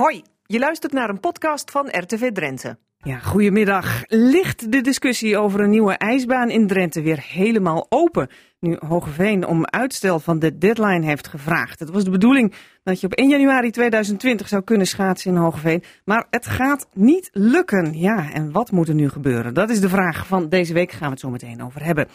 [0.00, 2.78] Hoi, je luistert naar een podcast van RTV Drenthe.
[2.98, 4.02] Ja, goedemiddag.
[4.06, 8.28] Ligt de discussie over een nieuwe ijsbaan in Drenthe weer helemaal open?
[8.60, 11.78] Nu Hogeveen om uitstel van de deadline heeft gevraagd.
[11.78, 15.82] Het was de bedoeling dat je op 1 januari 2020 zou kunnen schaatsen in Hogeveen.
[16.04, 17.98] Maar het gaat niet lukken.
[17.98, 19.54] Ja, en wat moet er nu gebeuren?
[19.54, 20.90] Dat is de vraag van deze week.
[20.90, 22.08] Gaan we het zo meteen over hebben.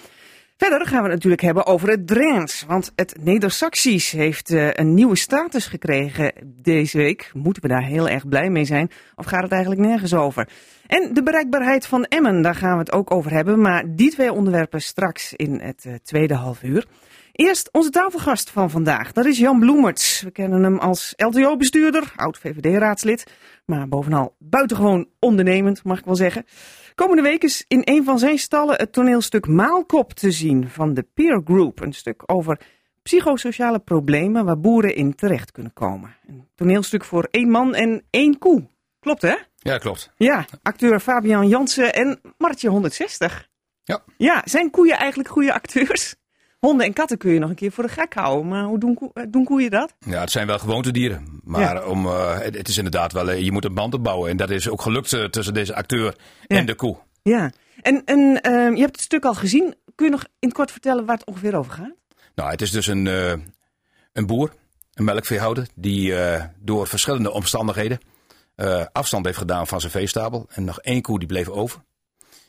[0.58, 2.64] Verder gaan we het natuurlijk hebben over het Drents.
[2.68, 7.32] Want het Neder-Saxisch heeft uh, een nieuwe status gekregen deze week.
[7.34, 8.92] Moeten we daar heel erg blij mee zijn?
[9.16, 10.50] Of gaat het eigenlijk nergens over?
[10.88, 13.62] En de bereikbaarheid van Emmen, daar gaan we het ook over hebben.
[13.62, 16.86] Maar die twee onderwerpen straks in het uh, tweede half uur.
[17.32, 19.12] Eerst onze tafelgast van vandaag.
[19.12, 20.22] Dat is Jan Bloemerts.
[20.22, 23.24] We kennen hem als LTO-bestuurder, oud-VVD-raadslid.
[23.66, 26.46] Maar bovenal buitengewoon ondernemend, mag ik wel zeggen.
[26.96, 31.08] Komende week is in een van zijn stallen het toneelstuk Maalkop te zien van de
[31.14, 31.82] Peer Group.
[31.82, 32.60] Een stuk over
[33.04, 36.16] psychosociale problemen waar boeren in terecht kunnen komen.
[36.28, 38.68] Een toneelstuk voor één man en één koe.
[39.00, 39.36] Klopt hè?
[39.56, 40.12] Ja, klopt.
[40.18, 43.50] Ja, acteur Fabian Jansen en Martje 160.
[43.84, 44.04] Ja.
[44.18, 46.16] Ja, zijn koeien eigenlijk goede acteurs?
[46.66, 48.94] Honden en katten kun je nog een keer voor de gek houden, maar hoe doen,
[48.94, 49.94] koe doen koeien dat?
[50.00, 51.40] Ja, het zijn wel gewoontedieren.
[51.44, 51.86] Maar ja.
[51.86, 54.30] om, uh, het, het, is inderdaad wel, uh, je moet een band opbouwen.
[54.30, 56.16] En dat is ook gelukt uh, tussen deze acteur
[56.48, 56.58] ja.
[56.58, 56.98] en de koe.
[57.22, 58.20] Ja, en, en
[58.76, 59.76] je hebt het stuk al gezien.
[59.96, 61.94] Kun je nog in het kort vertellen waar het ongeveer over gaat?
[62.36, 63.06] Nou, het is dus een,
[64.14, 64.54] een boer,
[64.94, 66.14] een melkveehouder, die
[66.60, 68.00] door verschillende omstandigheden
[68.92, 70.46] afstand heeft gedaan van zijn veestabel.
[70.50, 71.84] En nog één koe die bleef over.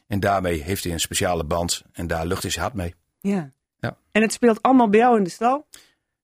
[0.06, 2.94] En daarmee heeft hij een speciale band en daar lucht hij zijn hart mee.
[3.20, 3.54] Ja.
[3.78, 3.96] Ja.
[4.12, 5.66] En het speelt allemaal bij jou in de stal?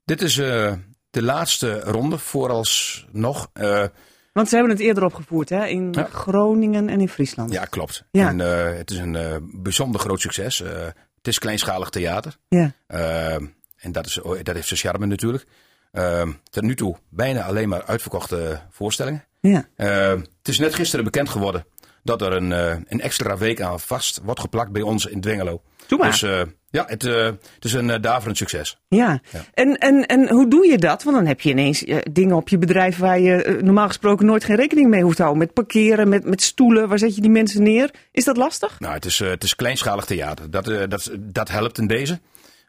[0.04, 0.72] Dit is uh,
[1.10, 3.50] de laatste ronde, vooralsnog.
[3.54, 3.84] Uh,
[4.32, 5.66] Want ze hebben het eerder opgevoerd, hè?
[5.66, 6.04] In ja.
[6.04, 7.52] Groningen en in Friesland.
[7.52, 8.04] Ja, klopt.
[8.10, 8.28] Ja.
[8.28, 10.58] En uh, het is een bijzonder groot succes.
[10.58, 12.36] het is kleinschalig theater.
[12.48, 12.72] Ja.
[13.76, 15.46] en dat, is, dat heeft zijn charme natuurlijk.
[16.50, 19.24] tot nu toe bijna alleen maar uitverkochte voorstellingen.
[19.40, 19.68] Ja.
[19.76, 21.66] het is net gisteren bekend geworden
[22.02, 25.62] dat er een, een extra week aan vast wordt geplakt bij ons in Dwingelo.
[25.86, 26.10] Doe maar.
[26.10, 28.78] Dus ja, het, uh, het, is een uh, daverend succes.
[28.88, 29.44] Ja, ja.
[29.54, 31.02] En, en, en hoe doe je dat?
[31.02, 34.56] Want dan heb je ineens dingen op je bedrijf waar je normaal gesproken nooit geen
[34.56, 35.44] rekening mee hoeft te houden.
[35.44, 37.90] Met parkeren, met, met stoelen, waar zet je die mensen neer?
[38.12, 38.80] Is dat lastig?
[38.80, 40.50] Nou, het is, het is kleinschalig theater.
[40.50, 42.20] Dat, dat, dat helpt in deze.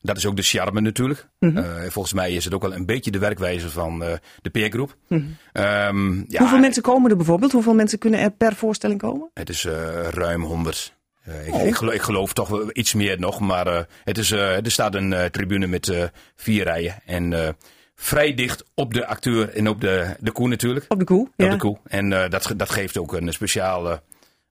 [0.02, 1.28] Dat is ook de charme natuurlijk.
[1.40, 1.52] Mhm.
[1.52, 1.91] Mm -hmm.
[1.91, 4.00] volgens mij is het ook wel een beetje de werkwijze van
[4.41, 4.96] de peergroep.
[5.08, 5.64] Mm -hmm.
[5.64, 7.52] um, ja, Hoeveel mensen komen er bijvoorbeeld?
[7.52, 9.30] Hoeveel mensen kunnen er per voorstelling komen?
[9.34, 9.66] Het is
[10.09, 10.94] ruim 100.
[11.28, 11.67] Uh, ik, oh.
[11.67, 14.72] ik, geloof, ik, geloof, toch wel iets meer nog, maar uh, het is, uh, er
[14.72, 16.95] staat een tribune met vier rijen.
[17.06, 17.56] En
[17.95, 20.85] vrij dicht op de acteur en op de, de koe natuurlijk.
[20.88, 21.50] Op de koe, Op ja.
[21.50, 21.78] de koe.
[21.84, 24.00] En dat, dat geeft ook een speciaal,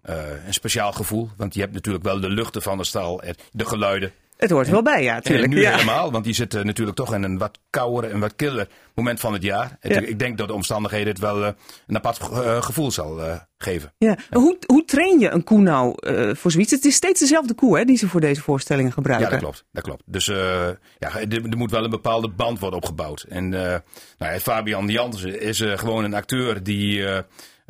[0.03, 1.29] een speciaal gevoel.
[1.37, 3.23] Want je hebt natuurlijk wel de luchten van de stal,
[3.53, 4.13] de geluiden.
[4.43, 5.45] Het hoort wel bij, ja, natuurlijk.
[5.45, 5.71] En nu ja.
[5.71, 9.21] helemaal, want die zit uh, natuurlijk toch in een wat kouder en wat killer moment
[9.21, 9.77] van het jaar.
[9.81, 10.01] Ja.
[10.01, 11.49] Ik denk dat de omstandigheden het wel uh,
[11.87, 13.21] een apart uh, gevoel zal
[13.59, 13.93] geven.
[13.99, 14.17] Ja.
[14.31, 15.95] Hoe, hoe train je een koe nou
[16.37, 16.71] voor zoiets?
[16.71, 19.27] Het is steeds dezelfde koe hè, die ze voor deze voorstellingen gebruiken.
[19.27, 19.65] Ja, dat klopt.
[19.73, 20.03] Dat klopt.
[20.07, 23.23] Dus ja, er, er, moet wel een bepaalde band worden opgebouwd.
[23.29, 23.83] En nou
[24.19, 27.05] ja, Fabian Jansen is gewoon een acteur die...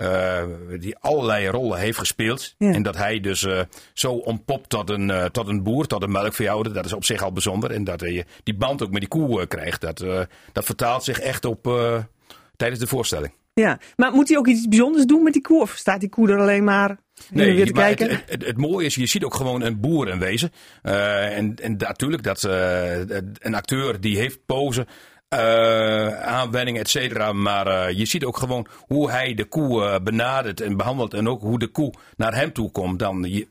[0.02, 0.42] Uh,
[0.80, 2.54] die allerlei rollen heeft gespeeld.
[2.58, 2.72] Ja.
[2.72, 3.60] En dat hij dus uh,
[3.92, 6.72] zo ontpopt tot een, uh, tot een boer, tot een melkveehouder.
[6.72, 7.70] Dat is op zich al bijzonder.
[7.70, 9.80] En dat hij die band ook met die koe krijgt.
[9.80, 9.98] Dat,
[10.52, 11.62] dat vertaalt zich echt op
[12.56, 13.32] tijdens de voorstelling.
[13.54, 15.60] Ja, maar moet hij ook iets bijzonders doen met die koe?
[15.60, 16.96] Of staat die koe er alleen maar
[17.30, 18.10] nee, weer te maar kijken?
[18.10, 20.52] Het, het, het, mooie is, je ziet ook gewoon een boer in wezen.
[20.82, 24.86] en, en natuurlijk, dat een acteur die heeft pose.
[25.32, 27.32] Uh, aanwending, et cetera.
[27.32, 31.14] Maar uh, je ziet ook gewoon hoe hij de koe uh, benadert en behandelt.
[31.14, 32.98] En ook hoe de koe naar hem toe komt.
[32.98, 33.48] Dan je,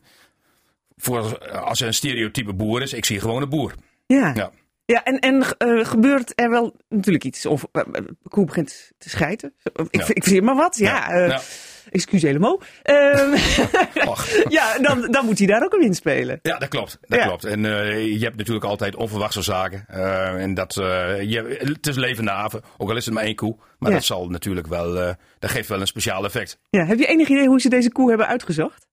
[0.98, 3.74] voor, als er een stereotype boer is, ik zie gewoon een boer.
[4.06, 4.32] Ja.
[4.36, 4.52] ja.
[4.92, 5.44] Ja, en, en
[5.86, 7.46] gebeurt er wel natuurlijk iets?
[7.46, 9.54] Of de koe begint te schijten?
[9.90, 10.06] Ik, Ja.
[10.08, 11.16] ik verzin maar wat, ja.
[11.26, 11.42] Ja.
[11.92, 12.62] Excuus helemaal.
[12.84, 13.36] Ehm,
[14.58, 16.40] ja, dan, dan moet hij daar ook in spelen.
[16.42, 16.98] Ja, dat klopt.
[17.02, 17.26] Dat Ja.
[17.26, 17.44] klopt.
[17.44, 19.86] En eh, je hebt natuurlijk altijd onverwachte zaken.
[19.88, 23.36] Eh, en dat, eh, je, het is levende haven, ook al is het maar één
[23.36, 23.58] koe.
[23.80, 26.60] Maar dat zal natuurlijk wel, eh, dat geeft wel een speciaal effect.
[26.70, 28.88] Ja, heb je enig idee hoe ze deze koe hebben uitgezocht?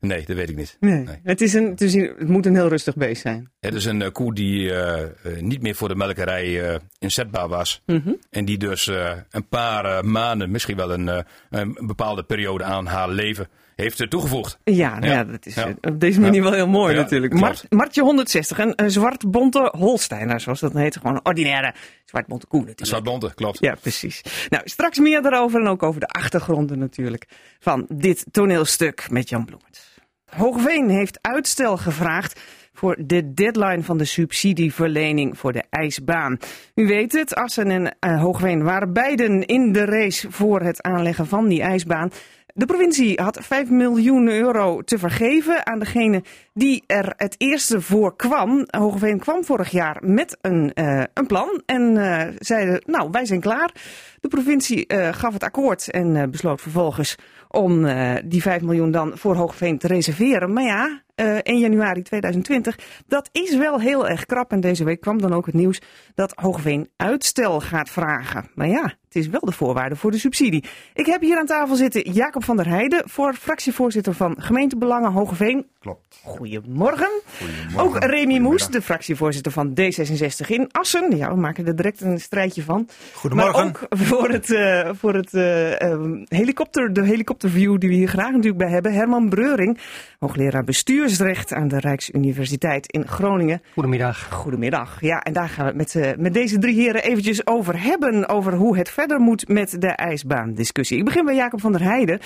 [0.00, 0.76] Nee, dat weet ik niet.
[0.80, 1.04] Nee.
[1.04, 1.20] Nee.
[1.22, 3.50] Het, is een, het, is het moet een heel rustig beest zijn.
[3.60, 5.10] Het is een eh, koe die eh, eh,
[5.40, 7.82] niet meer voor de melkerij eh, inzetbaar was.
[7.86, 8.12] Mhm.
[8.30, 8.86] En die dus
[9.30, 14.58] een paar maanden, misschien wel een, een bepaalde periode aan haar leven heeft toegevoegd.
[14.64, 15.74] Ja, nou ja, dat is Ja.
[15.80, 17.32] op deze manier wel heel mooi natuurlijk.
[17.32, 20.96] Mart, Martje 160, een, een zwart-bonte Holsteiner, zoals dat heet.
[20.96, 21.74] Gewoon een ordinaire
[22.04, 22.86] zwart-bonte koe natuurlijk.
[22.86, 23.58] Zwart-bonte, klopt.
[23.60, 24.22] Ja, precies.
[24.48, 27.26] Nou, straks meer daarover en ook over de achtergronden natuurlijk
[27.58, 29.87] van dit toneelstuk met Jan Bloemert.
[30.36, 32.40] Hogeveen heeft uitstel gevraagd
[32.72, 36.38] voor de deadline van de subsidieverlening voor de ijsbaan.
[36.74, 41.26] U weet het, Assen en uh, Hoogveen waren beiden in de race voor het aanleggen
[41.26, 42.10] van die ijsbaan.
[42.54, 46.22] De provincie had 5 miljoen euro te vergeven aan degene
[46.54, 48.66] die er het eerste voor kwam.
[48.70, 53.40] Hogeveen kwam vorig jaar met een, uh, een plan en uh, zeiden, nou, wij zijn
[53.40, 53.72] klaar.
[54.20, 57.16] De provincie gaf het akkoord en besloot vervolgens
[57.48, 57.86] om
[58.24, 60.52] die 5 miljoen dan voor Hoogveen te reserveren.
[60.52, 62.78] Maar ja, uh, 1 januari 2020.
[63.06, 64.52] Dat is wel heel erg krap.
[64.52, 65.80] En deze week kwam dan ook het nieuws
[66.14, 68.50] dat Hoogveen uitstel gaat vragen.
[68.54, 70.64] Maar ja, het is wel de voorwaarde voor de subsidie.
[70.94, 75.66] Ik heb hier aan tafel zitten Jacob van der Heijden, voor fractievoorzitter van Gemeentebelangen Hogeveen.
[75.80, 76.20] Klopt.
[76.22, 77.08] Goedemorgen.
[77.38, 77.80] Goedemorgen.
[77.80, 81.16] Ook Remy Moes, de fractievoorzitter van D66 in Assen.
[81.16, 82.88] Ja, we maken er direct een strijdje van.
[83.14, 83.54] Goedemorgen.
[83.54, 88.08] Maar ook voor, het, uh, voor het, uh, um, helikopter, de helikopterview die we hier
[88.08, 88.92] graag natuurlijk bij hebben.
[88.92, 89.78] Herman Breuring,
[90.18, 90.64] hoogleraar
[91.52, 93.62] aan de Rijksuniversiteit in Groningen.
[93.72, 94.28] Goedemiddag.
[94.30, 95.00] Goedemiddag.
[95.00, 98.28] Ja, en daar gaan we het met, uh, met deze drie heren eventjes over hebben.
[98.28, 100.98] Over hoe het verder moet met de ijsbaandiscussie.
[100.98, 102.20] Ik begin bij Jacob van der Heijden.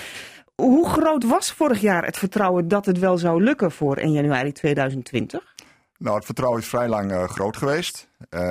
[0.55, 4.51] Hoe groot was vorig jaar het vertrouwen dat het wel zou lukken voor 1 januari
[4.51, 5.52] 2020?
[6.03, 8.07] Nou, het vertrouwen is vrij lang uh, groot geweest.
[8.29, 8.41] Uh,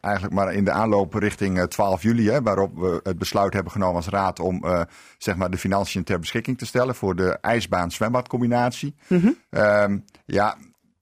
[0.00, 3.72] eigenlijk maar in de aanloop richting uh, 12 juli, hè, waarop we het besluit hebben
[3.72, 4.80] genomen als raad om uh,
[5.18, 8.94] zeg maar de financiën ter beschikking te stellen voor de ijsbaan-zwembadcombinatie.
[9.06, 10.04] Mm -hmm.
[10.24, 10.56] ja,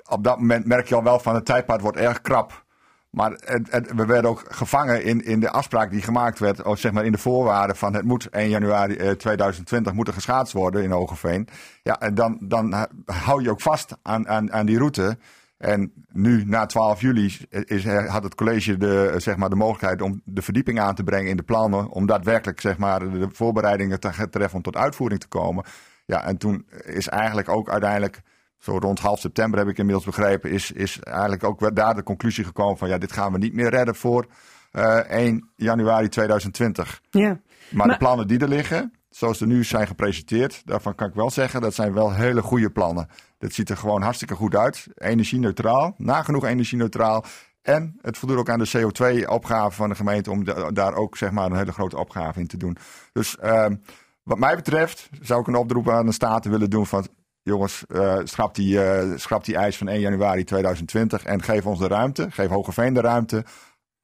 [0.09, 2.65] op dat moment merk je al wel van het tijdpad wordt erg krap.
[3.11, 6.79] Maar het, het, we werden ook gevangen in, in de afspraak die gemaakt werd, of
[6.79, 10.53] zeg maar in de voorwaarden van het moet 1 januari eh, 2020 moet er geschaatst
[10.53, 11.49] worden in Hogeveen.
[11.83, 15.19] Ja, en dan, dan hou je ook vast aan, aan, aan die route.
[15.61, 20.21] En nu, na 12 juli, is, had het college de, zeg maar, de mogelijkheid om
[20.25, 21.89] de verdieping aan te brengen in de plannen.
[21.89, 25.65] Om daadwerkelijk zeg maar, de voorbereidingen te treffen om tot uitvoering te komen.
[26.07, 28.23] Ja, en toen is eigenlijk ook uiteindelijk
[28.59, 32.45] zo rond half september heb ik inmiddels begrepen, is, is eigenlijk ook daar de conclusie
[32.45, 34.27] gekomen van ja, dit gaan we niet meer redden voor
[34.73, 37.01] uh, 1 januari 2020.
[37.11, 37.21] Ja.
[37.29, 37.39] Maar,
[37.71, 41.31] maar, de plannen die er liggen, zoals ze nu zijn gepresenteerd, daarvan kan ik wel
[41.31, 43.09] zeggen, dat zijn wel hele goede plannen.
[43.39, 44.87] Dat ziet er gewoon hartstikke goed uit.
[44.95, 47.25] Energie-neutraal, nagenoeg energie-neutraal.
[47.63, 51.47] En het voldoet ook aan de CO2-opgave van de gemeente om daar ook zeg maar,
[51.47, 52.77] een hele grote opgave in te doen.
[53.13, 53.67] Dus uh,
[54.23, 57.07] wat mij betreft zou ik een oproep aan de Staten willen doen van
[57.43, 61.79] jongens, uh, schrap, die, uh, schrap die eis van 1 januari 2020 en geef ons
[61.79, 63.45] de ruimte, geef Hogeveen de ruimte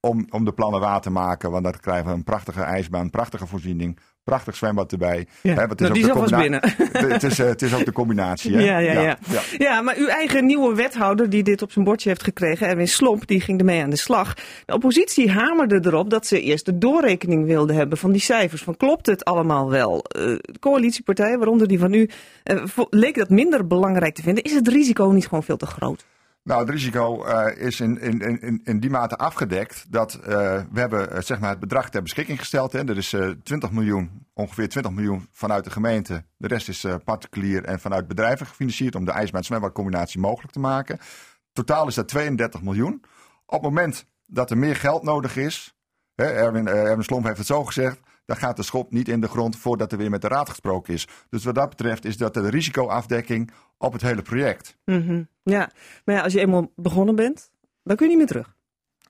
[0.00, 1.50] om, om de plannen waar te maken.
[1.50, 5.26] Want dan krijgen we een prachtige ijsbaan, prachtige voorziening, prachtig zwembad erbij.
[5.42, 6.60] Ja, He, is nou, die is alvast binnen.
[6.92, 8.54] Het is, uh, het is ook de combinatie.
[8.54, 8.62] Hè?
[8.62, 9.18] Ja, ja, ja, ja.
[9.30, 9.40] Ja.
[9.58, 13.26] ja, maar uw eigen nieuwe wethouder die dit op zijn bordje heeft gekregen, Erwin Slomp,
[13.26, 14.34] die ging ermee aan de slag.
[14.64, 18.62] De oppositie hamerde erop dat ze eerst de doorrekening wilden hebben van die cijfers.
[18.62, 20.04] Van klopt het allemaal wel?
[20.16, 22.10] Uh, de coalitiepartijen, waaronder die van u,
[22.44, 24.44] uh, leek dat minder belangrijk te vinden.
[24.44, 26.04] Is het risico niet gewoon veel te groot?
[26.46, 30.26] Nou, het risico uh, is in, in, in, in die mate afgedekt dat uh,
[30.70, 32.72] we hebben uh, zeg maar het bedrag ter beschikking gesteld.
[32.72, 32.88] Hè.
[32.88, 36.24] Er is 20 miljoen, ongeveer 20 miljoen vanuit de gemeente.
[36.36, 40.98] De rest is particulier en vanuit bedrijven gefinancierd om de ijsbaan-zwembadcombinatie mogelijk te maken.
[41.52, 43.04] Totaal is dat 32 miljoen.
[43.46, 45.76] Op het moment dat er meer geld nodig is,
[46.14, 49.28] hè, Erwin, Erwin Slomp heeft het zo gezegd, dan gaat de schop niet in de
[49.28, 51.08] grond voordat er weer met de raad gesproken is.
[51.28, 54.76] Dus wat dat betreft is dat de risicoafdekking op het hele project.
[54.84, 55.28] Mm -hmm.
[55.42, 55.70] Ja,
[56.04, 57.50] maar ja, als je eenmaal begonnen bent,
[57.82, 58.54] dan kun je niet meer terug.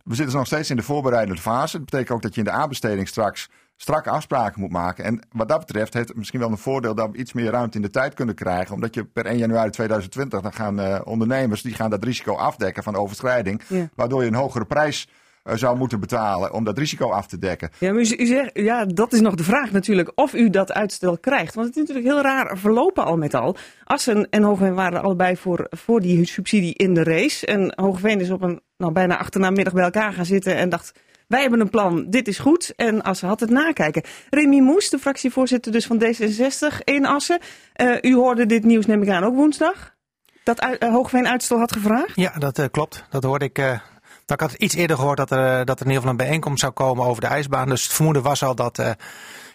[0.04, 1.76] We zitten nog steeds in de voorbereidende fase.
[1.76, 5.04] Dat betekent ook dat je in de aanbesteding straks strakke afspraken moet maken.
[5.04, 7.76] En wat dat betreft heeft het misschien wel een voordeel dat we iets meer ruimte
[7.76, 8.74] in de tijd kunnen krijgen.
[8.74, 12.82] Omdat je per 1 januari 2020 dan gaan uh, ondernemers die gaan dat risico afdekken
[12.82, 13.62] van overschrijding.
[13.68, 13.88] Ja.
[13.94, 15.08] Waardoor je een hogere prijs
[15.54, 17.70] zou moeten betalen om dat risico af te dekken.
[17.78, 20.72] Ja, maar u, u zegt, ja, dat is nog de vraag natuurlijk of u dat
[20.72, 21.54] uitstel krijgt.
[21.54, 23.56] Want het is natuurlijk heel raar verlopen al met al.
[23.84, 27.46] Assen en Hoogveen waren allebei voor, voor die subsidie in de race.
[27.46, 30.92] En Hoogveen is op een nou, bijna achternamiddag bij elkaar gaan zitten en dacht...
[31.26, 32.72] Wij hebben een plan, dit is goed.
[32.76, 34.02] En Assen had het nakijken.
[34.30, 37.38] Remy Moes, de fractievoorzitter dus van D66 in Assen.
[37.76, 39.94] Uh, u hoorde dit nieuws, neem ik aan, ook woensdag?
[40.42, 42.12] Dat uh, Hoogveen uitstel had gevraagd?
[42.14, 43.04] Ja, dat uh, klopt.
[43.10, 43.80] Dat hoorde ik
[44.26, 46.60] nou, ik had iets eerder gehoord dat er, dat er in ieder geval een bijeenkomst
[46.60, 47.68] zou komen over de ijsbaan.
[47.68, 48.90] Dus het vermoeden was al dat uh,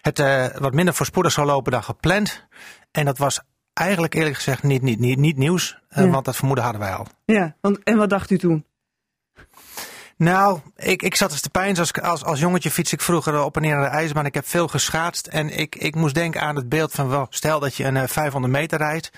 [0.01, 2.45] het uh, wat minder voorspoedig zou lopen dan gepland.
[2.91, 3.39] En dat was
[3.73, 6.07] eigenlijk eerlijk gezegd niet, niet, niet, niet nieuws, ja.
[6.07, 7.07] want dat vermoeden hadden wij al.
[7.25, 8.65] Ja, want, en wat dacht u toen?
[10.17, 11.77] Nou, ik, ik zat eens te pijn.
[11.77, 14.25] Als, als, als jongetje fiets ik vroeger op en neer naar de ijsbaan.
[14.25, 15.27] Ik heb veel geschaatst.
[15.27, 18.53] En ik, ik moest denken aan het beeld van wel, stel dat je een 500
[18.53, 19.11] meter rijdt.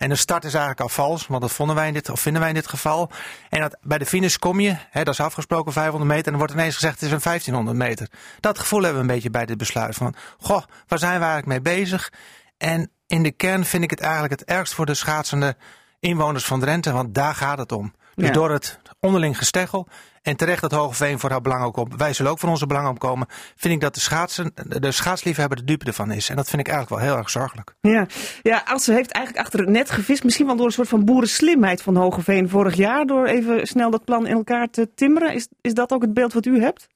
[0.00, 2.40] En de start is eigenlijk al vals, want dat vonden wij in dit, of vinden
[2.40, 3.10] wij in dit geval.
[3.48, 6.38] En dat, bij de finish kom je, hè, dat is afgesproken 500 meter, en dan
[6.38, 8.08] wordt ineens gezegd het is een 1500 meter.
[8.40, 11.46] Dat gevoel hebben we een beetje bij dit besluit van, goh, waar zijn we eigenlijk
[11.46, 12.12] mee bezig?
[12.58, 15.56] En in de kern vind ik het eigenlijk het ergst voor de schaatsende
[15.98, 17.94] inwoners van Drenthe, want daar gaat het om.
[18.20, 18.34] Dus Ja.
[18.34, 19.86] door het onderling gesteggel
[20.22, 22.88] en terecht dat Hogeveen voor haar belang ook op, wij zullen ook voor onze belang
[22.88, 26.28] opkomen, vind ik dat de, schaatsen, de schaatsliefhebber de dupe ervan is.
[26.28, 27.74] En dat vind ik eigenlijk wel heel erg zorgelijk.
[27.80, 28.06] Ja,
[28.42, 30.24] ja Assen heeft eigenlijk achter het net gevist.
[30.24, 33.06] Misschien wel door een soort van boerenslimheid van Hogeveen vorig jaar.
[33.06, 35.34] Door even snel dat plan in elkaar te timmeren.
[35.34, 36.86] Is, is dat ook het beeld wat u hebt?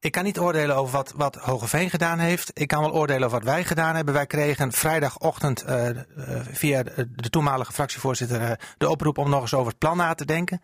[0.00, 2.50] Ik kan niet oordelen over wat, wat Hogeveen gedaan heeft.
[2.54, 4.14] Ik kan wel oordelen over wat wij gedaan hebben.
[4.14, 5.96] Wij kregen vrijdagochtend eh, eh,
[6.50, 10.24] via de, toenmalige fractievoorzitter eh, de oproep om nog eens over het plan na te
[10.24, 10.60] denken.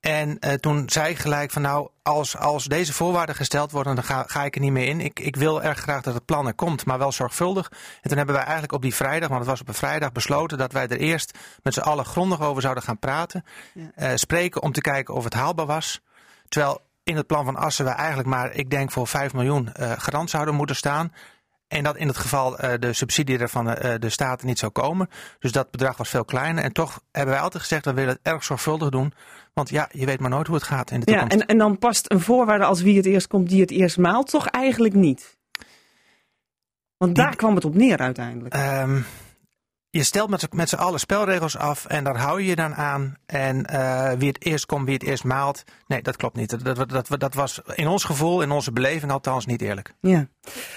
[0.00, 4.24] En toen zei ik gelijk van nou, als, als deze voorwaarden gesteld worden, dan ga,
[4.26, 5.00] ga ik er niet meer in.
[5.00, 7.70] Ik, ik wil erg graag dat het plan er komt, maar wel zorgvuldig.
[8.00, 10.58] En toen hebben wij eigenlijk op die vrijdag, want het was op een vrijdag, besloten
[10.58, 13.44] dat wij er eerst met z'n allen grondig over zouden gaan praten.
[14.14, 16.00] spreken om te kijken of het haalbaar was.
[16.48, 19.92] Terwijl in het plan van Assen we eigenlijk maar, ik denk, voor 5 miljoen eh
[19.96, 21.12] garant zouden moeten staan.
[21.68, 24.72] En dat in het geval eh, de subsidie er van eh, de staten niet zou
[24.72, 25.08] komen.
[25.38, 26.64] Dus dat bedrag was veel kleiner.
[26.64, 29.12] En toch hebben wij altijd gezegd, we willen het erg zorgvuldig doen.
[29.54, 31.42] Want ja, je weet maar nooit hoe het gaat in de Ja, toekomst.
[31.42, 34.30] en, en dan past een voorwaarde als wie het eerst komt, die het eerst maalt,
[34.30, 35.36] toch eigenlijk niet?
[36.96, 38.54] Want daar kwam het op neer uiteindelijk.
[38.54, 39.00] Ehm,
[39.90, 42.74] je stelt met, z'n- met z'n allen spelregels af en daar hou je je dan
[42.74, 43.14] aan.
[43.26, 45.64] En eh, wie het eerst komt, wie het eerst maalt.
[45.86, 46.64] Nee, dat klopt niet.
[46.64, 49.94] Dat, dat, dat, dat was in ons gevoel, in onze beleving althans, niet eerlijk.
[50.00, 50.26] Ja.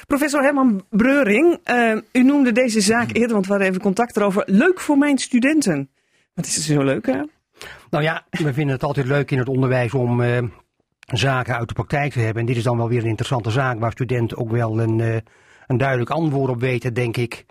[0.08, 4.44] Professor Herman Breuring, eh, u noemde deze zaak eerder, want we hadden even contact erover.
[4.46, 5.90] Leuk voor mijn studenten.
[6.34, 7.30] Wat is er zo leuk aan?
[7.90, 10.38] Nou ja, we vinden het altijd leuk in het onderwijs om eh,
[11.06, 12.42] zaken uit de praktijk te hebben.
[12.42, 15.16] En dit is dan wel weer een interessante zaak waar studenten ook wel een, eh,
[15.68, 17.46] een duidelijk antwoord op weten, denk ik.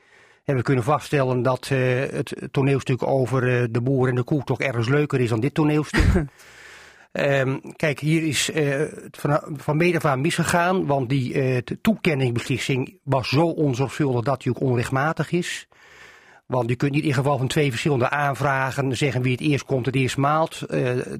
[0.54, 4.60] We kunnen vaststellen dat eh, het toneelstuk over eh, de boer en de koe toch
[4.60, 6.04] ergens leuker is dan dit toneelstuk.
[7.12, 12.98] Ehm, kijk, hier is het van, van mede af aan misgegaan, want die t- toekenningsbeslissing
[13.02, 15.68] was zo onzorgvuldig dat die ook onrechtmatig is.
[16.46, 19.86] Want je kunt niet in geval van twee verschillende aanvragen zeggen wie het eerst komt,
[19.86, 20.66] het eerst maalt.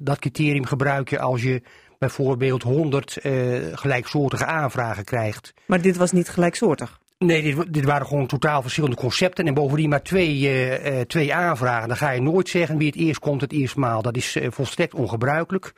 [0.01, 1.61] Dat criterium gebruik je als je
[2.01, 3.31] bijvoorbeeld 100 eh,
[3.73, 5.53] gelijksoortige aanvragen krijgt.
[5.65, 6.99] Maar dit was niet gelijksoortig.
[7.23, 9.47] Nee, dit, waren gewoon totaal verschillende concepten.
[9.47, 11.87] En bovendien maar twee, eh, eh, twee aanvragen.
[11.87, 14.03] Dan ga je nooit zeggen wie het eerst komt, het eerst maalt.
[14.03, 15.73] Dat is eh, volstrekt ongebruikelijk.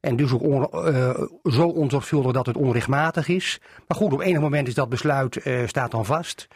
[0.00, 0.86] En dus ook
[1.44, 3.60] zo onzorgvuldig dat het onrechtmatig is.
[3.86, 6.48] Maar goed, op enig moment is dat besluit staat dan vast.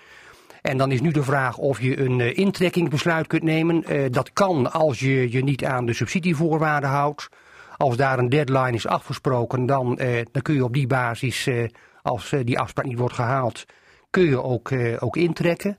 [0.60, 3.84] En dan is nu de vraag of je een intrekkingsbesluit kunt nemen.
[4.12, 7.28] Dat kan als je je niet aan de subsidievoorwaarden houdt.
[7.76, 10.00] Als daar een deadline is afgesproken, dan,
[10.32, 11.48] dan kun je op die basis,
[12.02, 13.64] als die afspraak niet wordt gehaald,
[14.12, 15.76] kun je ook, eh, ook intrekken.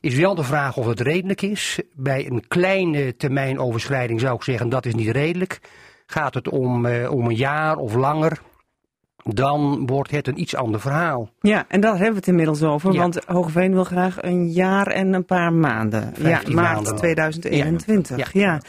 [0.00, 1.80] Is wel de vraag of het redelijk is.
[1.94, 5.60] Bij een kleine termijnoverschrijding zou ik zeggen dat is niet redelijk.
[6.06, 8.40] Gaat het om, eh, om een jaar of langer,
[9.22, 11.30] dan wordt het een iets ander verhaal.
[11.40, 12.92] Ja, en daar hebben we het inmiddels over.
[12.92, 12.98] Ja.
[12.98, 16.00] Want Hogeveen wil graag een jaar en een paar maanden.
[16.00, 16.96] Ja, 15 maart maanden.
[16.96, 18.32] 2021.
[18.32, 18.40] Ja.
[18.40, 18.60] Ja.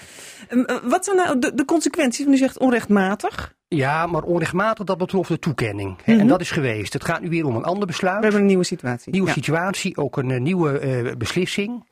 [0.48, 2.26] Ehm, eh, Wat zijn nou de, de consequenties?
[2.26, 3.56] Want u zegt onrechtmatig.
[3.76, 5.96] Ja, maar onrechtmatig dat betrof de toekenning.
[6.04, 6.22] Hè, Mhm.
[6.22, 6.94] En dat is geweest.
[6.94, 8.18] Het gaat nu weer om een ander besluit.
[8.18, 9.12] We hebben een nieuwe situatie.
[9.12, 9.34] Nieuwe Ja.
[9.34, 11.84] situatie, ook een eh, nieuwe eh, beslissing.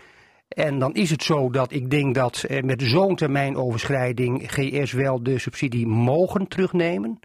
[0.47, 5.23] En dan is het zo dat ik denk dat eh, met zo'n termijnoverschrijding GS wel
[5.23, 7.19] de subsidie mogen terugnemen.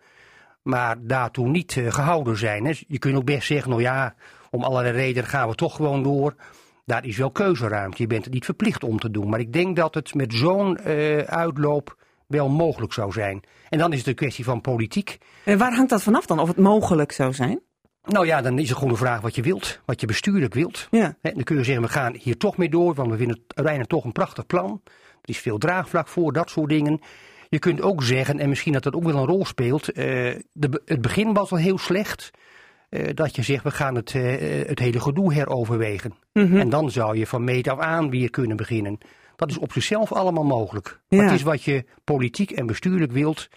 [0.63, 2.65] Maar daartoe niet eh, gehouden zijn.
[2.65, 2.73] Hè.
[2.89, 4.15] Je kunt ook best zeggen, nou ja,
[4.51, 6.35] om allerlei redenen gaan we toch gewoon door.
[6.85, 8.03] Daar is wel keuzeruimte.
[8.03, 9.29] Je bent er niet verplicht om te doen.
[9.29, 10.79] Maar ik denk dat het met zo'n
[11.27, 11.97] uitloop
[12.27, 13.41] wel mogelijk zou zijn.
[13.69, 15.19] En dan is het een kwestie van politiek.
[15.45, 16.39] En waar hangt dat vanaf dan?
[16.41, 17.61] Of het mogelijk zou zijn?
[18.03, 19.81] Nou ja, dan is het gewoon de vraag wat je wilt.
[19.85, 20.89] Wat je bestuurlijk wilt.
[20.91, 21.17] Ja.
[21.23, 23.95] Dan kun je zeggen, we gaan hier toch mee door, want we vinden het uiteindelijk
[23.95, 24.81] toch een prachtig plan.
[25.23, 27.01] Er is veel draagvlak voor, dat soort dingen.
[27.49, 30.05] Je kunt ook zeggen, en misschien dat dat ook wel een rol speelt, eh,
[30.53, 32.31] de, het begin was al heel slecht.
[32.89, 36.15] eh, dat je zegt, we gaan het, eh, het hele gedoe heroverwegen.
[36.33, 36.57] Mhm.
[36.57, 38.99] En dan zou je van meet af aan weer kunnen beginnen.
[39.37, 41.01] Dat is op zichzelf allemaal mogelijk.
[41.09, 43.49] Maar het is wat je politiek en bestuurlijk wilt.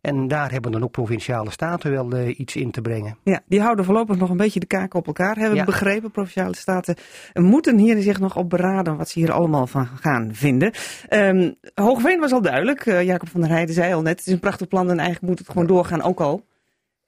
[0.00, 3.18] En daar hebben dan ook provinciale staten wel eh, iets in te brengen.
[3.24, 5.34] Ja, die houden voorlopig nog een beetje de kaken op elkaar.
[5.34, 5.64] Hebben we Ja.
[5.64, 6.96] begrepen, provinciale staten
[7.32, 10.72] moeten hier zich nog op beraden wat ze hier allemaal van gaan vinden.
[11.08, 12.86] Ehm Hoogveen was al duidelijk.
[12.86, 15.28] Eh, Jacob van der Heijden zei al net, het is een prachtig plan en eigenlijk
[15.28, 16.44] moet het gewoon doorgaan, ook al.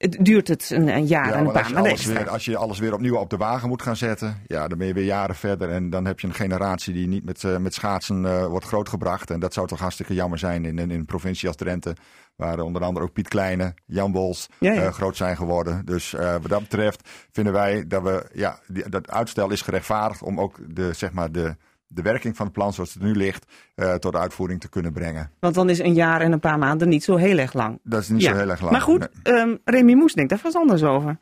[0.03, 2.23] Het duurt het een, een jaar Ja, en een paar als je, maanden alles extra.
[2.23, 4.87] weer, als je alles weer opnieuw op de wagen moet gaan zetten, ja, dan ben
[4.87, 5.71] je weer jaren verder.
[5.71, 9.31] En dan heb je een generatie die niet met, eh, met schaatsen eh, wordt grootgebracht.
[9.31, 11.97] En dat zou toch hartstikke jammer zijn in, in, in een provincie als Drenthe.
[12.37, 14.83] Waar onder andere ook Piet Kleine, Jan Bols Ja, ja.
[14.83, 15.85] eh, groot zijn geworden.
[15.85, 20.41] Dus wat dat betreft vinden wij dat we, ja, die, dat uitstel is gerechtvaardigd om
[20.41, 21.57] ook de, zeg maar de,
[21.95, 25.31] de werking van het plan zoals het nu ligt, eh, tot uitvoering te kunnen brengen.
[25.41, 27.79] Want dan is een jaar en een paar maanden niet zo heel erg lang.
[27.83, 28.31] Dat is niet Ja.
[28.33, 28.73] zo heel erg lang.
[28.73, 29.35] Maar goed, Nee.
[29.35, 31.19] ehm Remy Moes denkt daar vast anders over.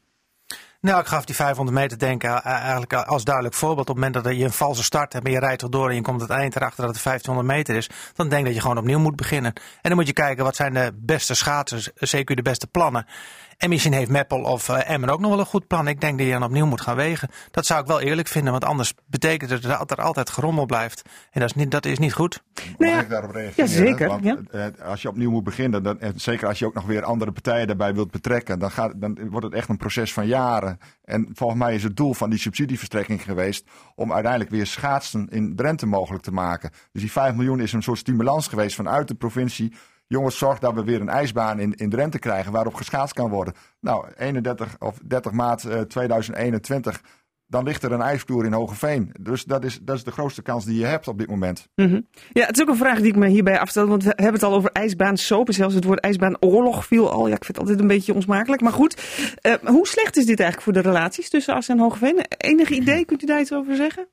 [0.80, 3.88] Nou, ik gaf die 500 meter denken eh, eigenlijk als duidelijk voorbeeld.
[3.88, 6.00] Op het moment dat je een valse start hebt en je rijdt erdoor en je
[6.00, 7.90] komt het eind erachter dat het 1500 meter is.
[8.14, 9.52] Dan denk ik dat je gewoon opnieuw moet beginnen.
[9.54, 13.06] En dan moet je kijken wat zijn de beste schaatsers, zeker de beste plannen.
[13.60, 15.88] En misschien heeft Meppel of uh, Emmen ook nog wel een goed plan.
[15.88, 17.28] Ik denk dat je dan opnieuw moet gaan wegen.
[17.50, 21.02] Dat zou ik wel eerlijk vinden, want anders betekent het dat er altijd gerommel blijft.
[21.30, 22.42] En dat is niet, dat is niet goed.
[22.54, 23.64] Mag nou ja, ik daarop reageren?
[23.64, 24.08] Ja, zeker.
[24.08, 24.38] Want, ja.
[24.50, 27.32] Eh, als je opnieuw moet beginnen, dan, en zeker als je ook nog weer andere
[27.32, 30.78] partijen daarbij wilt betrekken, dan, gaat, dan wordt het echt een proces van jaren.
[31.04, 33.64] En volgens mij is het doel van die subsidieverstrekking geweest
[33.94, 36.70] om uiteindelijk weer schaatsen in Drenthe mogelijk te maken.
[36.92, 39.72] Dus die 5 miljoen is een soort stimulans geweest vanuit de provincie
[40.10, 43.54] jongens, zorg dat we weer een ijsbaan in, in Drenthe krijgen waarop geschaatst kan worden.
[43.80, 47.02] Nou, 31 of 30 maart 2021,
[47.46, 49.14] dan ligt er een ijsvloer in Hogeveen.
[49.20, 51.68] Dus dat is, dat is de grootste kans die je hebt op dit moment.
[51.74, 53.86] Mm Ja, het is ook een vraag die ik me hierbij afstel.
[53.86, 55.54] Want we hebben het al over ijsbaansopen.
[55.54, 57.26] Zelfs het woord ijsbaanoorlog viel al.
[57.26, 58.62] Ja, ik vind het altijd een beetje onsmakelijk.
[58.62, 59.02] Maar goed,
[59.42, 62.24] uh, hoe slecht is dit eigenlijk voor de relaties tussen Assen en Hogeveen?
[62.36, 63.04] Enige idee?
[63.04, 64.08] Kunt u daar iets over zeggen?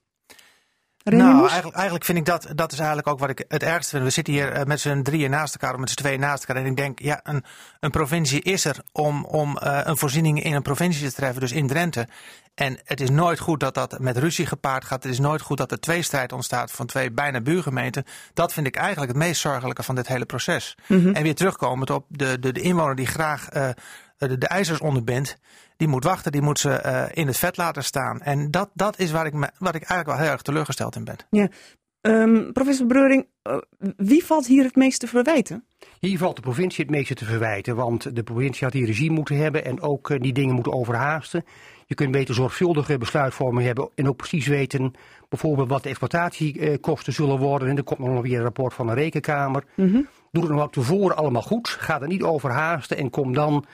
[1.16, 4.04] Nou, eigenlijk, eigenlijk, vind ik dat, dat is eigenlijk ook wat ik het ergste vind.
[4.04, 6.64] We zitten hier uh, met z'n drieën naast elkaar, of met z'n tweeën naast elkaar.
[6.64, 7.44] En ik denk, ja, een,
[7.80, 11.52] een provincie is er om, om uh, een voorziening in een provincie te treffen, dus
[11.52, 12.08] in Drenthe.
[12.56, 15.04] En het is nooit goed dat dat met ruzie gepaard gaat.
[15.04, 18.04] Het is nooit goed dat er twee strijd ontstaat van twee bijna buurgemeenten.
[18.34, 20.78] Dat vind ik eigenlijk het meest zorgelijke van dit hele proces.
[20.88, 21.14] Mm -hmm.
[21.14, 23.70] En weer terugkomend op de, de, de inwoner die graag uh,
[24.18, 25.38] de, de ijzers onderbindt
[25.78, 28.22] die moet wachten, die moet ze uh, in het vet laten staan.
[28.22, 31.04] En dat, dat is waar ik, me, wat ik eigenlijk wel heel erg teleurgesteld in
[31.04, 31.18] ben.
[31.30, 31.50] Ja.
[32.02, 33.58] Um, professor Breuring, uh,
[33.98, 35.66] wie valt hier het meest te verwijten?
[36.00, 39.38] Hier valt de provincie het meeste te verwijten, want de provincie had hier regie moeten
[39.38, 41.44] hebben en ook uh, die dingen moeten overhaasten.
[41.86, 44.94] Je kunt beter zorgvuldige besluitvorming hebben en ook precies weten
[45.30, 47.70] bijvoorbeeld wat de exploitatiekosten zullen worden.
[47.70, 49.64] En er komt nog weer een rapport van de rekenkamer.
[49.76, 50.08] Mm -hmm.
[50.32, 53.66] Doe het nog wat tevoren allemaal goed, ga er niet overhaasten en kom dan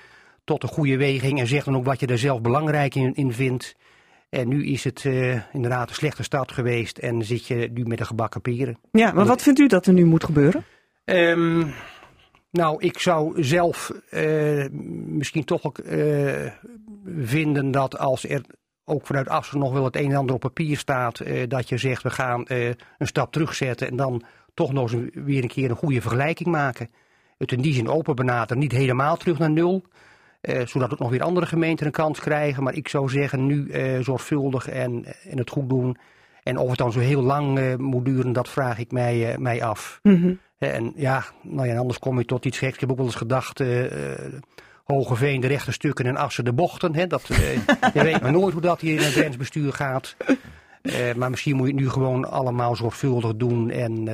[0.43, 3.33] tot een goede weging en zeg dan ook wat je er zelf belangrijk in, in
[3.33, 3.75] vindt.
[4.29, 7.97] En nu is het uh, inderdaad een slechte start geweest en zit je nu met
[7.97, 8.77] de gebakken peren.
[8.91, 10.65] Ja, maar wat vindt u dat er nu moet gebeuren?
[11.05, 11.73] Um,
[12.51, 14.65] nou, ik zou zelf uh,
[15.05, 16.51] misschien toch ook uh,
[17.05, 18.41] vinden dat als er
[18.85, 22.03] ook vanuit Assen nog wel het een en ander op papier staat, dat je zegt
[22.03, 26.01] we gaan een stap terugzetten en dan toch nog eens weer een keer een goede
[26.01, 26.89] vergelijking maken.
[27.37, 29.83] Het in die zin open benaderen, niet helemaal terug naar nul.
[30.49, 32.63] Uh, zodat ook nog weer andere gemeenten een kans krijgen.
[32.63, 35.97] Maar ik zou zeggen, nu uh, zorgvuldig en, en het goed doen.
[36.43, 39.63] En of het dan zo heel lang uh, moet duren, dat vraag ik mij, mij
[39.63, 39.99] af.
[40.01, 40.39] Mm -hmm.
[40.57, 42.73] En ja, nou ja, anders kom je tot iets geks.
[42.73, 43.63] Ik heb ook wel eens gedacht,
[44.83, 46.95] Hogeveen de rechte stukken en Assen de bochten.
[46.95, 47.07] Hè?
[47.07, 47.27] Dat,
[47.93, 50.15] je weet maar nooit hoe dat hier in het grensbestuur gaat.
[51.15, 54.07] maar misschien moet je het nu gewoon allemaal zorgvuldig doen en,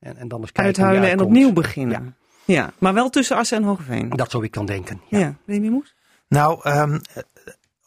[0.00, 2.02] en, en dan eens kijken Uithuilen en opnieuw beginnen.
[2.04, 2.23] Ja.
[2.44, 4.08] Ja, maar wel tussen Assen en Hogeveen.
[4.08, 5.00] Dat zou ik dan denken.
[5.08, 5.34] Ja, ja.
[5.46, 5.94] Remy Moes?
[6.28, 7.00] Nou, um,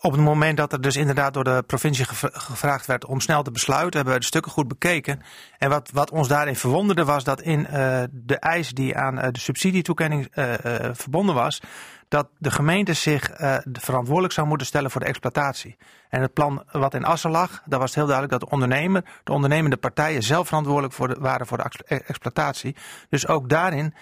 [0.02, 3.52] op het moment dat er dus inderdaad door de provincie gevraagd werd om snel te
[3.52, 5.22] besluiten, hebben we de stukken goed bekeken.
[5.58, 9.28] En wat, wat ons daarin verwonderde was dat in uh, de eis die aan uh,
[9.32, 10.54] de subsidietoekenning uh,
[10.92, 11.62] verbonden was,
[12.08, 13.32] dat de gemeente zich
[13.74, 15.78] verantwoordelijk zou moeten stellen voor de exploitatie.
[16.10, 19.04] En het plan wat in Assen lag, daar was het heel duidelijk dat de ondernemer,
[19.24, 22.76] de ondernemende partijen zelf verantwoordelijk voor de, waren voor de exploitatie.
[23.10, 23.94] Dus ook daarin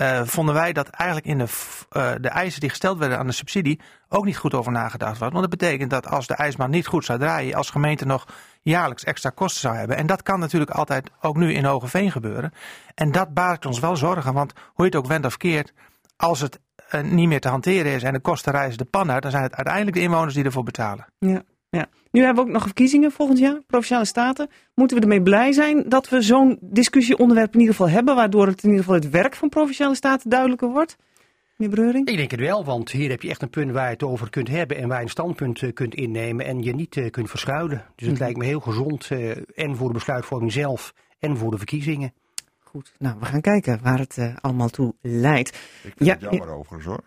[0.00, 1.44] uh, vonden wij dat eigenlijk in de,
[1.92, 5.28] uh, de eisen die gesteld werden aan de subsidie ook niet goed over nagedacht was.
[5.28, 8.26] Want dat betekent dat als de ijsbaan niet goed zou draaien, als gemeente nog
[8.62, 9.96] jaarlijks extra kosten zou hebben.
[9.96, 12.52] En dat kan natuurlijk altijd ook nu in Hogeveen gebeuren.
[12.94, 15.72] En dat baart ons wel zorgen, want hoe je het ook wendt of keert,
[16.16, 16.60] als het
[16.94, 19.42] uh, niet meer te hanteren is en de kosten reizen de pan uit, dan zijn
[19.42, 21.06] het uiteindelijk de inwoners die ervoor betalen.
[21.18, 21.42] Ja.
[21.78, 21.88] Ja.
[22.10, 24.48] Nu hebben we ook nog verkiezingen volgend jaar, Provinciale Staten.
[24.74, 28.62] Moeten we ermee blij zijn dat we zo'n discussieonderwerp in ieder geval hebben, waardoor het
[28.62, 30.96] in ieder geval het werk van Provinciale Staten duidelijker wordt?
[31.56, 32.08] Meneer Breuring?
[32.08, 34.30] Ik denk het wel, want hier heb je echt een punt waar je het over
[34.30, 37.30] kunt hebben en waar je een standpunt uh, kunt innemen en je niet uh, kunt
[37.30, 37.84] verschuilen.
[37.94, 38.22] Dus het mm.
[38.22, 42.12] lijkt me heel gezond, uh, en voor de besluitvorming zelf en voor de verkiezingen.
[42.58, 45.48] Goed, nou we gaan kijken waar het allemaal toe leidt.
[45.48, 46.54] Ik vind ja, het jammer ja.
[46.54, 47.02] overigens hoor.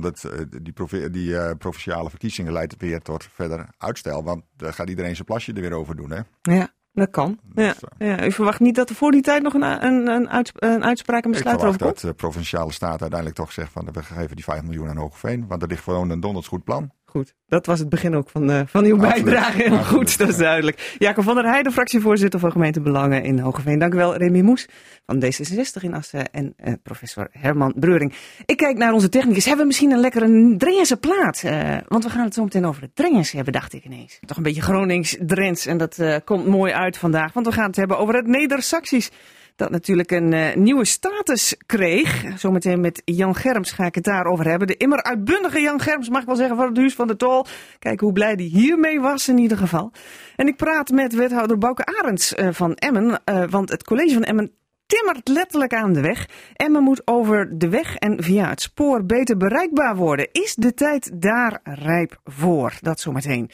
[0.00, 4.24] Want het, die, provi die uh, provinciale verkiezingen leidt weer tot verder uitstel.
[4.24, 6.10] Want daar gaat iedereen zijn plasje er weer over doen.
[6.10, 6.20] Hè?
[6.42, 7.38] Ja, dat kan.
[7.42, 8.06] Dus, ja.
[8.06, 8.26] ja.
[8.26, 11.24] U verwacht niet dat er voor die tijd nog een, een, een, uitsp een uitspraak
[11.24, 11.74] en besluit over komt?
[11.74, 14.88] Ik verwacht dat de provinciale staat uiteindelijk toch zegt van we geven die 5 miljoen
[14.88, 15.46] aan Hogeveen.
[15.46, 16.90] Want er ligt gewoon een donders goed plan.
[17.16, 19.24] Goed, dat was het begin ook van, uh, van uw Absoluut.
[19.24, 19.62] bijdrage.
[19.62, 19.86] Heel Absoluut.
[19.86, 20.94] goed, dat is duidelijk.
[20.98, 23.78] Jacob van der Heijden, fractievoorzitter van gemeentebelangen in Hogeveen.
[23.78, 24.68] Dank u wel, Remy Moes
[25.06, 28.14] van D66 in Assen en uh, professor Herman Breuring.
[28.44, 29.44] Ik kijk naar onze technicus.
[29.44, 31.42] Hebben we misschien een lekkere Drengense plaat?
[31.44, 34.18] Uh, want we gaan het zo meteen over de Drengens hebben, dacht ik ineens.
[34.26, 37.32] Toch een beetje Gronings Drents en dat komt mooi uit vandaag.
[37.32, 39.10] Want we gaan het hebben over het Neder-Saxisch.
[39.56, 42.24] Dat natuurlijk een uh, nieuwe status kreeg.
[42.36, 44.66] Zometeen met Jan Germs ga ik het daarover hebben.
[44.66, 47.46] De immer uitbundige Jan Germs, mag ik wel zeggen, van het Huis van de Tol.
[47.78, 49.92] Kijk hoe blij die hiermee was in ieder geval.
[50.36, 53.20] En ik praat met wethouder Bouke Arends uh, van Emmen.
[53.24, 54.52] Uh, want het college van Emmen
[54.86, 56.28] timmert letterlijk aan de weg.
[56.52, 60.28] Emmen moet over de weg en via het spoor beter bereikbaar worden.
[60.32, 62.72] Is de tijd daar rijp voor?
[62.80, 63.50] Dat zometeen.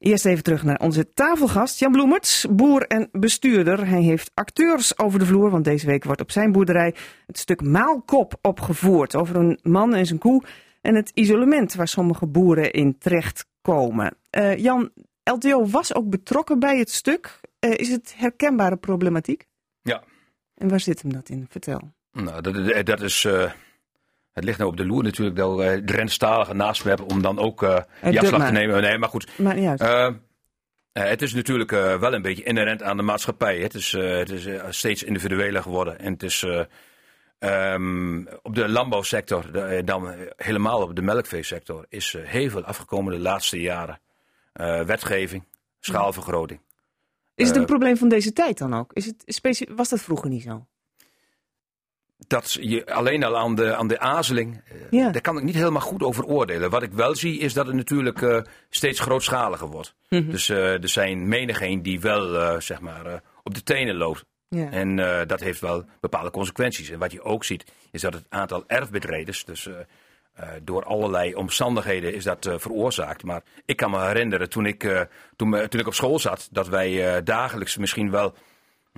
[0.00, 3.86] Eerst even terug naar onze tafelgast Jan Bloemerts, boer en bestuurder.
[3.86, 6.94] Hij heeft acteurs over de vloer, want deze week wordt op zijn boerderij
[7.26, 10.42] het stuk Maalkop opgevoerd over een man en zijn koe
[10.80, 14.16] en het isolement waar sommige boeren in terechtkomen.
[14.36, 14.90] Uh, Jan,
[15.22, 17.40] LTO was ook betrokken bij het stuk.
[17.60, 19.46] Uh, is het herkenbare problematiek?
[19.82, 20.02] Ja.
[20.54, 21.46] En waar zit hem dat in?
[21.48, 21.92] Vertel.
[22.12, 23.24] Nou, dat, dat is...
[23.24, 23.50] Uh...
[24.32, 27.38] Het ligt nou op de loer natuurlijk dat we de Rentstalige naast hebben om dan
[27.38, 28.82] ook uh, die afslag te nemen.
[28.82, 29.38] Nee, maar goed.
[29.38, 29.80] Maar niet uit.
[29.80, 30.08] Uh,
[30.92, 33.58] het is natuurlijk wel een beetje inherent aan de maatschappij.
[33.58, 35.98] Het is, het is steeds individueler geworden.
[35.98, 36.46] En het is
[37.38, 43.18] um, op de landbouwsector, de, dan helemaal op de melkveesector, is heel veel afgekomen de
[43.18, 43.98] laatste jaren.
[44.86, 45.44] wetgeving,
[45.80, 46.60] schaalvergroting.
[47.34, 48.92] Is het een probleem van deze tijd dan ook?
[48.92, 50.66] Is het was dat vroeger niet zo?
[52.26, 55.10] Dat je alleen al aan de, aan de azeling, ja.
[55.10, 56.70] daar kan ik niet helemaal goed over oordelen.
[56.70, 59.94] Wat ik wel zie is dat het natuurlijk uh, steeds grootschaliger wordt.
[60.08, 60.30] Mm -hmm.
[60.30, 64.24] Dus uh, er zijn menigeen die wel uh, zeg maar, op de tenen loopt.
[64.48, 64.70] Ja.
[64.70, 66.90] En dat heeft wel bepaalde consequenties.
[66.90, 69.68] En wat je ook ziet is dat het aantal erfbetreders, dus
[70.62, 73.24] door allerlei omstandigheden is dat veroorzaakt.
[73.24, 75.06] Maar ik kan me herinneren toen ik,
[75.36, 78.34] toen, toen ik op school zat, dat wij dagelijks misschien wel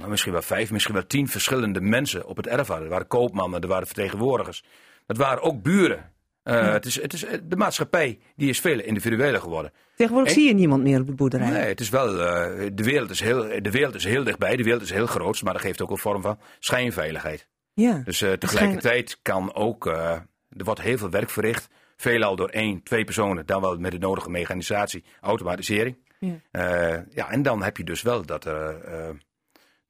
[0.03, 2.85] nou, misschien wel vijf, misschien wel tien verschillende mensen op het erf hadden.
[2.85, 4.65] Er waren koopmannen, er waren vertegenwoordigers.
[5.07, 6.11] Het waren ook buren.
[6.45, 6.73] Uh, ja.
[6.73, 9.73] het is, het is, de maatschappij die is veel individueler geworden.
[9.97, 11.51] Tegenwoordig en, zie je niemand meer op de boerderij.
[11.51, 14.62] Nee, het is wel, uh, de, wereld is heel, de wereld is heel dichtbij, de
[14.62, 17.49] wereld is heel groot, maar dat geeft ook een vorm van schijnveiligheid.
[17.75, 18.03] Ja.
[18.05, 23.05] Dus uh, tegelijkertijd kan ook, er wordt heel veel werk verricht, veelal door één, twee
[23.05, 25.97] personen, dan wel met de nodige mechanisatie, automatisering.
[26.19, 28.77] Ja, ja en dan heb je dus wel dat er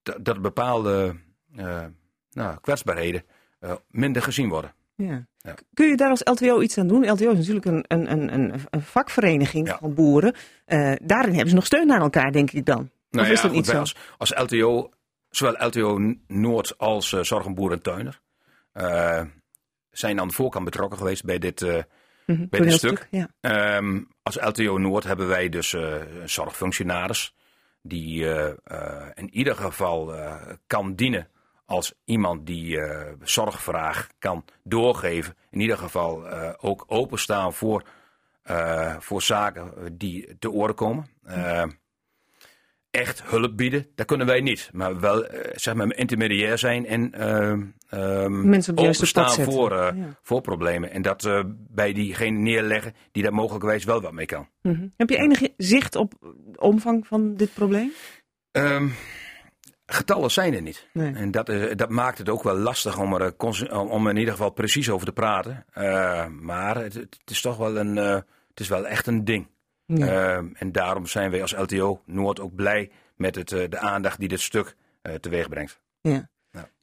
[0.03, 1.17] dat, dat bepaalde
[1.57, 1.85] uh,
[2.31, 3.25] nou, kwetsbaarheden
[3.61, 4.75] uh, minder gezien worden.
[4.97, 5.27] Ja.
[5.39, 5.55] ja.
[5.75, 7.11] Kun je daar als LTO iets aan doen?
[7.11, 9.79] LTO is natuurlijk een, een, een, een vakvereniging ja.
[9.79, 10.35] van boeren.
[10.67, 12.91] Uh, daarin hebben ze nog steun aan elkaar, denk ik dan.
[13.11, 13.79] Nou of is dat niet zo?
[13.79, 14.91] Als, als LTO,
[15.31, 18.21] zowel LTO Noord als uh, Zorg en Boer en Tuiner,
[19.91, 21.85] zijn aan de voorkant betrokken geweest bij dit, mm
[22.27, 23.09] -hmm, bij dit stuk.
[23.41, 27.35] um, als LTO Noord hebben wij dus een zorgfunctionaris
[27.83, 30.35] die uh, uh, in ieder geval uh,
[30.67, 31.29] kan dienen
[31.65, 32.79] als iemand die
[33.23, 35.37] zorgvraag kan doorgeven.
[35.51, 37.85] In ieder geval ook openstaan voor,
[38.99, 41.07] voor zaken die te oren komen
[42.93, 44.71] echt hulp bieden, dat kunnen wij niet.
[44.73, 47.13] Maar wel uh, zeg maar intermediair zijn en
[47.91, 50.17] uh, Mensen openstaan voor, uh, ja.
[50.23, 50.91] voor problemen.
[50.91, 54.49] En dat uh, bij diegene neerleggen die daar mogelijkwijs wel wat mee kan.
[54.63, 54.93] Mm -hmm.
[54.97, 56.13] Heb je enige zicht op
[56.57, 57.93] omvang van dit probleem?
[58.53, 58.93] Um,
[59.87, 60.87] getallen zijn er niet.
[60.93, 61.15] Nee.
[61.15, 63.35] En dat, dat, maakt het ook wel lastig om er
[63.71, 65.65] om in ieder geval precies over te praten.
[66.41, 69.47] maar het, het, is toch wel een, het is wel echt een ding.
[69.99, 70.39] Ja.
[70.39, 74.19] Uh, en daarom zijn wij als LTO Noord ook blij met het, uh, de aandacht
[74.19, 75.81] die dit stuk uh, teweeg brengt.
[76.01, 76.31] Ja.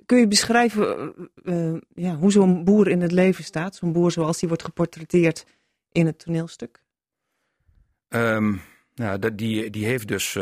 [0.06, 3.76] Kun je beschrijven uh, ja, hoe zo'n boer in het leven staat?
[3.76, 5.46] Zo'n boer zoals die wordt geportretteerd
[5.92, 6.84] in het toneelstuk?
[8.10, 8.62] Um,
[8.96, 10.38] nou, die, die heeft dus,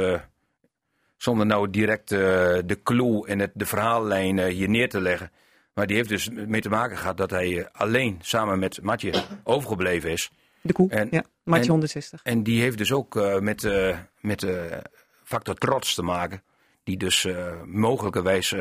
[1.17, 5.31] zonder nou direct de clue en het, de verhaallijn hier neer te leggen...
[5.73, 10.11] maar die heeft dus mee te maken gehad dat hij alleen samen met Matje overgebleven
[10.11, 10.31] is...
[10.67, 11.23] De koe, en, ja.
[11.43, 12.21] Matje 160.
[12.23, 14.61] En die heeft dus ook uh, met, uh, met uh,
[15.23, 16.43] factor trots te maken.
[16.83, 17.27] Die dus
[17.65, 18.55] mogelijkerwijs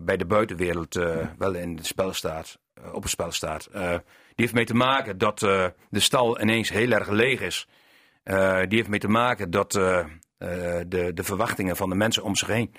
[0.00, 0.94] bij de buitenwereld
[1.38, 2.58] wel in het spel staat,
[2.92, 3.68] op het spel staat.
[3.72, 4.00] die
[4.34, 7.68] heeft mee te maken dat de stal ineens heel erg leeg is.
[8.68, 12.74] die heeft mee te maken dat de, de verwachtingen van de mensen om zich heen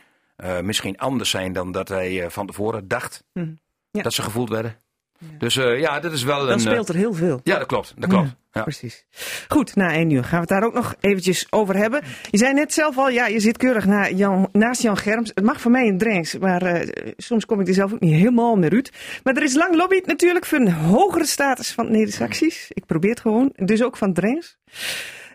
[0.62, 3.24] misschien anders zijn dan dat hij van tevoren dacht.
[3.34, 3.60] Mm.
[3.92, 4.02] Ja.
[4.02, 4.80] Dat ze gevoeld werden.
[5.20, 5.28] Ja.
[5.38, 6.52] Dus uh, ja, dat is wel Dan een...
[6.52, 7.40] Dan speelt er heel veel.
[7.44, 7.94] Ja, dat klopt.
[7.98, 8.36] Dat klopt.
[8.52, 8.62] Ja.
[8.64, 9.06] Precies.
[9.48, 12.02] Goed, na één uur gaan we het daar ook nog eventjes over hebben.
[12.30, 15.32] Je zei net zelf al, ja, je zit keurig na Jan, naast Jan Germs.
[15.34, 18.14] Het mag voor mij een Drenks, maar uh, soms kom ik er zelf ook niet
[18.14, 18.92] helemaal meer uit.
[19.24, 22.66] Maar er is lang lobbyed natuurlijk voor een hogere status van Neder-Saxies.
[22.70, 23.52] Ik probeer het gewoon.
[23.56, 24.58] Dus ook van Drenks.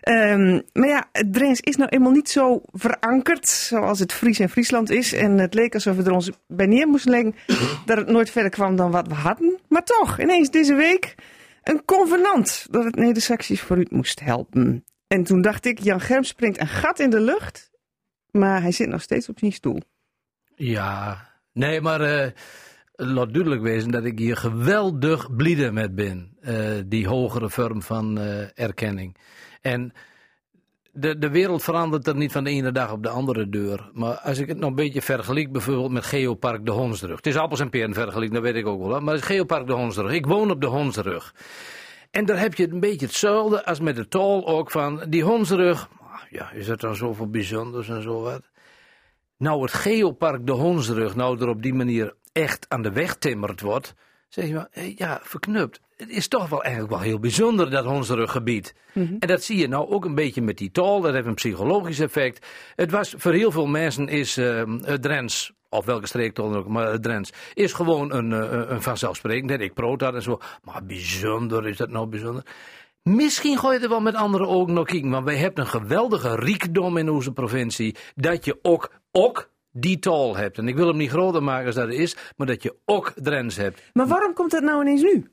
[0.09, 4.89] Um, maar ja, het is nou eenmaal niet zo verankerd zoals het Fries en Friesland
[4.89, 5.13] is.
[5.13, 7.35] En het leek alsof we er ons bij neer moesten leggen
[7.85, 9.59] dat het nooit verder kwam dan wat we hadden.
[9.67, 11.15] Maar toch, ineens deze week
[11.63, 14.85] een convenant dat het Neder-Saxisch vooruit moest helpen.
[15.07, 17.71] En toen dacht ik, Jan Germ springt een gat in de lucht,
[18.31, 19.79] maar hij zit nog steeds op zijn stoel.
[20.55, 22.31] Ja, Nee, maar eh
[22.95, 26.37] laat duidelijk wezen dat ik hier geweldig blide met ben.
[26.41, 29.15] eh, die hogere vorm van eh, erkenning.
[29.61, 29.93] En
[30.91, 33.89] de, de wereld verandert er niet van de ene dag op de andere deur.
[33.93, 37.15] Maar als ik het nog een beetje vergelijk bijvoorbeeld met Geopark de Hondsrug.
[37.15, 39.01] Het is appels en peren vergelijk, dat weet ik ook wel.
[39.01, 40.11] Maar het is Geopark de Hondsrug.
[40.11, 41.35] Ik woon op de Hondsrug.
[42.11, 45.89] En daar heb je een beetje hetzelfde als met de tol ook van die Hondsrug.
[45.99, 48.41] ah, Ja, is dat dan zoveel bijzonders en zo wat?
[49.37, 53.61] Nou, het Geopark de Hondsrug nou er op die manier echt aan de weg timmerd
[53.61, 53.93] wordt.
[54.27, 55.81] Zeg je maar, hé, ja, verknupt.
[56.01, 58.73] Het is toch wel eigenlijk wel heel bijzonder, dat Hondsruggebied.
[58.93, 61.01] En dat zie je nou ook een beetje met die tol.
[61.01, 62.45] Dat heeft een psychologisch effect.
[62.75, 66.91] Het was voor heel veel mensen is het Drens, of welke streektol dan ook, maar
[66.91, 69.61] het Drens, is gewoon een, eh, een vanzelfsprekendheid.
[69.61, 70.39] Ik proot dat en zo.
[70.63, 72.45] Maar bijzonder, is dat nou bijzonder?
[73.03, 75.09] Misschien gooi je er wel met andere ogen naar kijken.
[75.09, 77.95] Want wij hebben een geweldige rijkdom in onze provincie.
[78.15, 80.57] Dat je ook, ook die tol hebt.
[80.57, 82.15] En ik wil hem niet groter maken als dat het is.
[82.37, 83.81] Maar dat je ook Drens hebt.
[83.93, 85.29] Maar waarom komt dat nou ineens nu?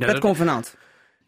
[0.00, 0.76] Nou, dat convenant.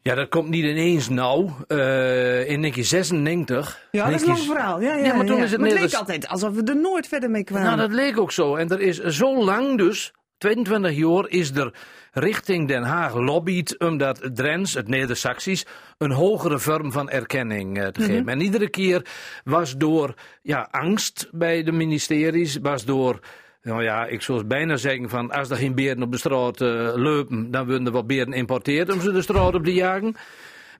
[0.01, 1.51] ja, dat komt niet ineens nou.
[1.69, 3.89] Eh, in 1996.
[3.91, 4.81] Ja, dat is een lang 19 verhaal.
[4.81, 7.31] Ja, ja, Ja, maar toen is het het leek altijd alsof we er nooit verder
[7.31, 7.67] mee kwamen.
[7.67, 8.57] Nou, dat leek ook zo.
[8.57, 11.75] En er is zo lang dus, 22 jaar, is er
[12.13, 15.67] richting Den Haag lobbyt om dat Drens, het Neder-Saxisch,
[15.99, 18.29] een hogere vorm van erkenning eh, te geven.
[18.29, 19.07] En iedere keer
[19.45, 23.21] was door ja, angst bij de ministeries, was door.
[23.63, 26.93] Nou ja, ik zou bijna zeggen van als er geen beren op de straat eh,
[26.95, 30.15] lopen, dan worden er wel beren importeerd om ze de straat op te jagen.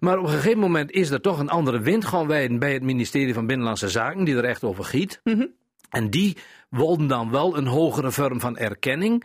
[0.01, 2.83] Maar op een gegeven moment is er toch een andere wind gaan wijden bij het
[2.83, 5.21] ministerie van Binnenlandse Zaken, die er echt over giet.
[5.91, 6.37] En die
[6.71, 9.25] wilden dan wel een hogere vorm van erkenning.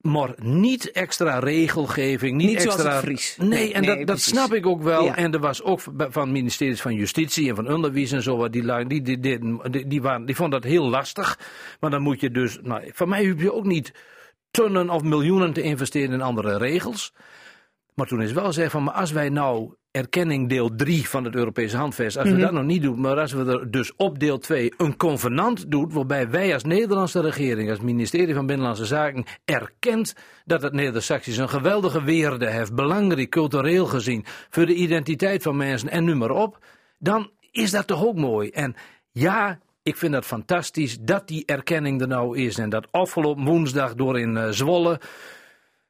[0.00, 3.00] Maar niet extra regelgeving, niet, extra.
[3.00, 3.36] Fries.
[3.38, 5.04] Nee, Nee, en nee, dat, dat snap ik ook wel.
[5.04, 5.16] Ja.
[5.16, 8.86] En er was ook van ministeries van Justitie en van Onderwijs en zo, wat die,
[8.86, 11.38] die, die, die, die, die, waren, die vonden dat heel lastig.
[11.80, 13.92] Maar dan moet je dus, nou, van mij hoef je ook niet
[14.50, 17.12] tonnen of miljoenen te investeren in andere regels.
[17.94, 21.34] Maar toen is wel zeggen van, maar als wij nou erkenning deel 3 van het
[21.34, 24.38] Europese handvest, als we dat nog niet doen, maar als we er dus op deel
[24.38, 30.14] 2 een convenant doen, waarbij wij als Nederlandse regering, als ministerie van Binnenlandse Zaken, erkent
[30.44, 35.88] dat het Neder-Saxisch een geweldige weerde heeft, belangrijk cultureel gezien, voor de identiteit van mensen
[35.88, 36.58] en nu maar op,
[36.98, 38.50] dan is dat toch ook mooi.
[38.50, 38.74] En
[39.12, 42.58] ja, ik vind dat fantastisch dat die erkenning er nou is.
[42.58, 45.00] En dat afgelopen woensdag door in eh, Zwolle.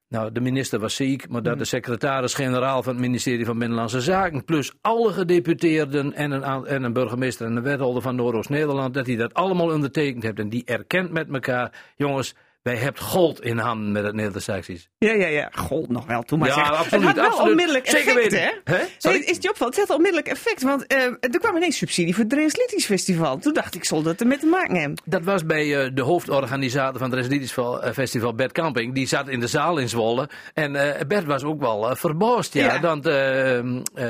[0.08, 4.44] Nou, de minister was ziek, maar dat de secretaris-generaal van het ministerie van Binnenlandse Zaken,
[4.44, 9.16] plus alle gedeputeerden en een, en een burgemeester en een wethouder van Noordoost-Nederland, dat die
[9.16, 12.34] dat allemaal ondertekend heeft en die erkent met elkaar, jongens,
[12.66, 14.88] wij hebben gold in handen met het Neder-Saxisch.
[14.98, 15.48] Ja, ja, ja.
[15.54, 16.22] God, nog wel.
[16.22, 16.70] Toen maar Ja, zeg.
[16.70, 17.50] absoluut, Het had wel absoluut.
[17.50, 18.60] onmiddellijk Zeker effect, weten.
[18.64, 18.76] hè?
[18.98, 19.18] Sorry?
[19.18, 19.76] Is het je opvalt?
[19.76, 20.62] Het had onmiddellijk effect.
[20.62, 23.38] Want eh, er kwam ineens subsidie voor het Liedjes Festival.
[23.38, 24.98] Toen dacht ik, zal dat ermee te maken hebben?
[25.04, 27.54] Dat was bij eh, de hoofdorganisator van het Residitisch
[27.92, 28.94] Festival, Bert Camping.
[28.94, 30.28] Die zat in de zaal in Zwolle.
[30.54, 32.52] En eh, Bert was ook wel eh, verbaasd.
[32.54, 32.80] Ja, Ja.
[32.80, 33.64] Want eh, eh,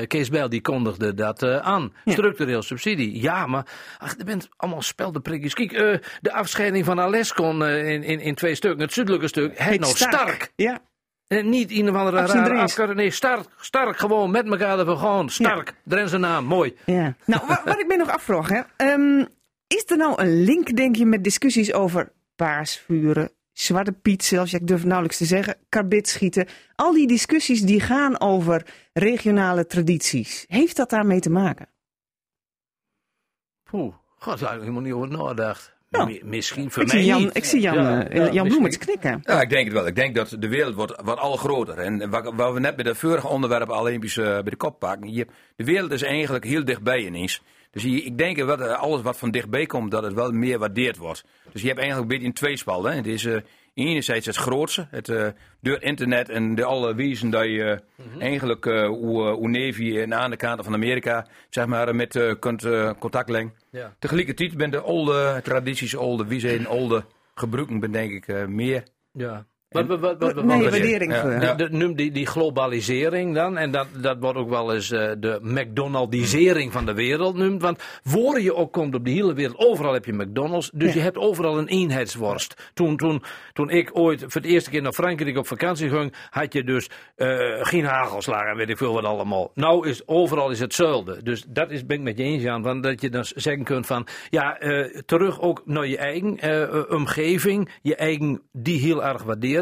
[0.06, 1.92] Kees Bijl die kondigde dat eh, aan.
[2.04, 2.12] Ja.
[2.12, 3.20] Structureel subsidie.
[3.22, 3.66] Ja, maar
[3.98, 5.54] ach, er bent allemaal speldenprikjes.
[5.54, 8.80] Kijk, eh, de afscheiding van Alescon eh, in, in, in twee stukken.
[8.80, 9.58] Het zuidelijke stuk.
[9.58, 10.52] Hij nou sterk.
[10.56, 10.78] Ja.
[11.26, 12.98] En niet andere Op zijn rare afkorting.
[12.98, 13.46] Nee, sterk.
[13.56, 13.98] Sterk.
[13.98, 15.30] Gewoon met elkaar ervoor gaan.
[15.30, 15.74] Sterk.
[15.84, 16.44] Drentse naam.
[16.44, 16.76] Mooi.
[16.86, 17.16] ja.
[17.24, 18.60] Nou, wa- wat ik me nog afvraag, hè.
[18.76, 19.24] ehm,
[19.66, 24.58] is er nou een link, denk je, met discussies over paasvuren, Zwarte Piet zelfs, ja,
[24.58, 26.46] ik durf nauwelijks te zeggen, karbit schieten.
[26.74, 30.44] Al die discussies die gaan over regionale tradities.
[30.48, 31.68] Heeft dat daarmee te maken?
[33.62, 33.94] Poeh.
[34.18, 35.75] God, daar heb ik helemaal niet over nagedacht.
[35.96, 36.18] Ja.
[36.24, 37.36] Misschien voor Ik mij zie Jan, niet.
[37.36, 38.48] ik zie Jan, Ja, eh, ja, Jan.
[38.48, 39.20] Bloemens knikken.
[39.22, 39.86] Ja, ik denk het wel.
[39.86, 41.78] Ik denk dat de wereld wordt, wordt al groter.
[41.78, 44.78] En wat, wat we net bij het vorige onderwerp al eventjes eh, bij de kop
[44.78, 45.12] pakken.
[45.12, 47.42] Je, de wereld is eigenlijk heel dichtbij ineens.
[47.70, 50.58] Dus je, ik denk dat eh, alles wat van dichtbij komt, dat het wel meer
[50.58, 51.24] waardeerd wordt.
[51.52, 52.84] Dus je hebt eigenlijk een beetje een tweespal.
[52.84, 52.94] Hè?
[52.94, 53.36] Het is eh,
[53.76, 55.28] enerzijds het grootste, het, eh,
[55.60, 60.14] door internet en de alle wezen dat je eh, eigenlijk eh, hoe, hoe Navy en
[60.14, 62.66] aan de kant van Amerika zeg maar, met kunt
[62.98, 63.54] contact leggen.
[63.70, 63.94] Ja.
[63.98, 68.82] Tegelijkertijd ben de oude tradities, oude wijzen, oude gebruiken ben denk ik meer.
[69.12, 69.46] Ja.
[69.68, 71.30] Wat, wat, wat, wat, wat- Nee, waardering voor.
[71.32, 71.54] ja.
[71.54, 75.10] De, de, noem die, die globalisering dan, en dat, dat wordt ook wel eens eh,
[75.18, 77.62] de McDonaldisering van de wereld noemd.
[77.62, 80.70] Want voor je ook komt op de hele wereld, overal heb je McDonald's.
[80.74, 80.94] Dus Ja.
[80.94, 82.70] je hebt overal een eenheidsworst.
[82.74, 86.52] Toen, toen, toen ik ooit voor het eerste keer naar Frankrijk op vakantie ging, had
[86.52, 87.28] je dus eh,
[87.60, 89.50] geen hagelslagen en weet ik veel wat allemaal.
[89.54, 91.22] Nou is overal is hetzelfde.
[91.22, 93.86] Dus dat is, ben ik met je eens, Jan, van dat je dan zeggen kunt
[93.86, 99.22] van, ja, eh, terug ook naar je eigen eh, omgeving, je eigen die heel erg
[99.22, 99.55] waarderen.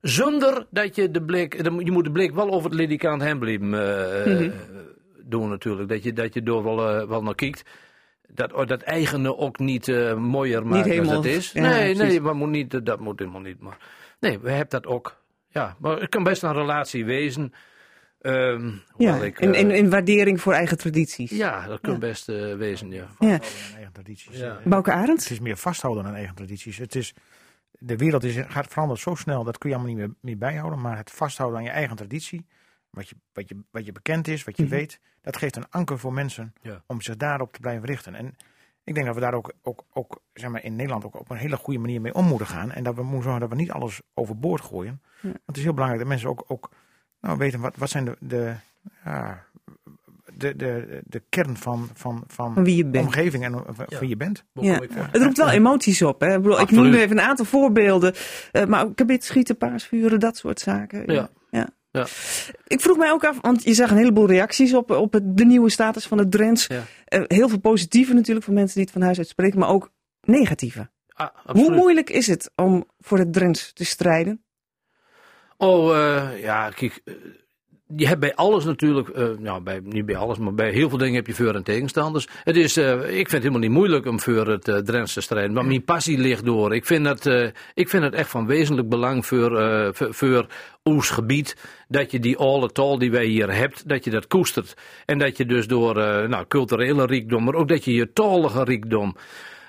[0.00, 3.74] Zonder dat je de blik, je moet de blik wel over het ledikant heen blijven
[4.24, 4.50] eh,
[5.24, 5.88] doen natuurlijk.
[5.88, 7.62] Dat je, dat je door wel, eh, wel naar kijkt.
[8.34, 11.52] dat, oh, dat eigene ook niet eh, mooier helemaal- dan het is.
[11.52, 13.60] ja, nee, nee, maar moet niet, dat moet helemaal niet.
[13.60, 13.76] Maar,
[14.20, 15.16] nee, we hebben dat ook.
[15.48, 17.52] Ja, maar het kan best een relatie wezen.
[18.20, 21.30] Ehm, Ja, ik, in, eh, in, in waardering voor eigen tradities.
[21.30, 21.98] ja, dat kan Ja.
[21.98, 23.06] best eh, wezen, ja.
[23.18, 23.38] Ja.
[23.38, 24.38] Vasthouden aan eigen tradities.
[24.38, 24.58] Ja.
[24.58, 25.30] Eh, Bouke Het Arends?
[25.30, 26.78] is meer vasthouden aan eigen tradities.
[26.78, 27.14] Het is,
[27.78, 30.80] de wereld is, gaat veranderen zo snel, dat kun je allemaal niet meer, meer bijhouden.
[30.80, 32.46] Maar het vasthouden aan je eigen traditie,
[32.90, 34.72] wat je, wat je, wat je bekend is, wat je Mhm.
[34.72, 36.82] weet, dat geeft een anker voor mensen Ja.
[36.86, 38.14] om zich daarop te blijven richten.
[38.14, 38.36] En
[38.84, 41.36] ik denk dat we daar ook, ook, ook zeg maar, in Nederland ook op een
[41.36, 42.70] hele goede manier mee om moeten gaan.
[42.70, 45.02] En dat we moeten zorgen dat we niet alles overboord gooien.
[45.20, 45.28] Ja.
[45.28, 46.70] Want het is heel belangrijk dat mensen ook, ook
[47.20, 48.54] nou, weten wat, wat zijn de, de,
[49.04, 49.44] ja,
[50.38, 53.04] de, de, de kern van, van, van, Van wie je bent.
[53.06, 53.98] omgeving en van Ja.
[53.98, 54.44] wie je bent.
[54.52, 54.80] Ja.
[55.10, 56.20] Het roept wel emoties op.
[56.20, 56.34] Hè?
[56.34, 58.14] Ik, bedoel, ik noemde even een aantal voorbeelden.
[58.52, 61.12] eh, maar ook kabit schieten, paarsvuren, dat soort zaken.
[61.12, 61.30] Ja.
[61.50, 61.68] Ja.
[61.90, 62.06] Ja.
[62.66, 65.44] Ik vroeg mij ook af, want je zag een heleboel reacties op, op het- de
[65.44, 66.66] nieuwe status van het Drents.
[66.66, 66.82] Ja.
[67.04, 69.90] Eh, heel veel positieve natuurlijk van mensen die het van huis uit spreken, maar ook
[70.20, 70.90] negatieve.
[71.08, 74.42] Ah, Hoe moeilijk is het om voor het Drents te strijden?
[75.56, 77.02] Oh, eh, ja, kijk.
[77.96, 80.98] Je hebt bij alles natuurlijk, eh, nou, bij, niet bij alles, maar bij heel veel
[80.98, 82.28] dingen heb je voor- en tegenstanders.
[82.44, 85.20] Het is, eh, ik vind het helemaal niet moeilijk om voor het uh, Drents te
[85.20, 86.74] strijden, maar mijn passie ligt door.
[86.74, 89.50] Ik vind het, ik vind het echt van wezenlijk belang voor,
[89.94, 90.46] voor, voor
[90.82, 91.56] ons gebied,
[91.88, 94.76] dat je die alle taal die wij hier hebt, dat je dat koestert.
[95.06, 95.94] En dat je dus door
[96.28, 99.16] nou, culturele rijkdom, maar ook dat je je talige rijkdom,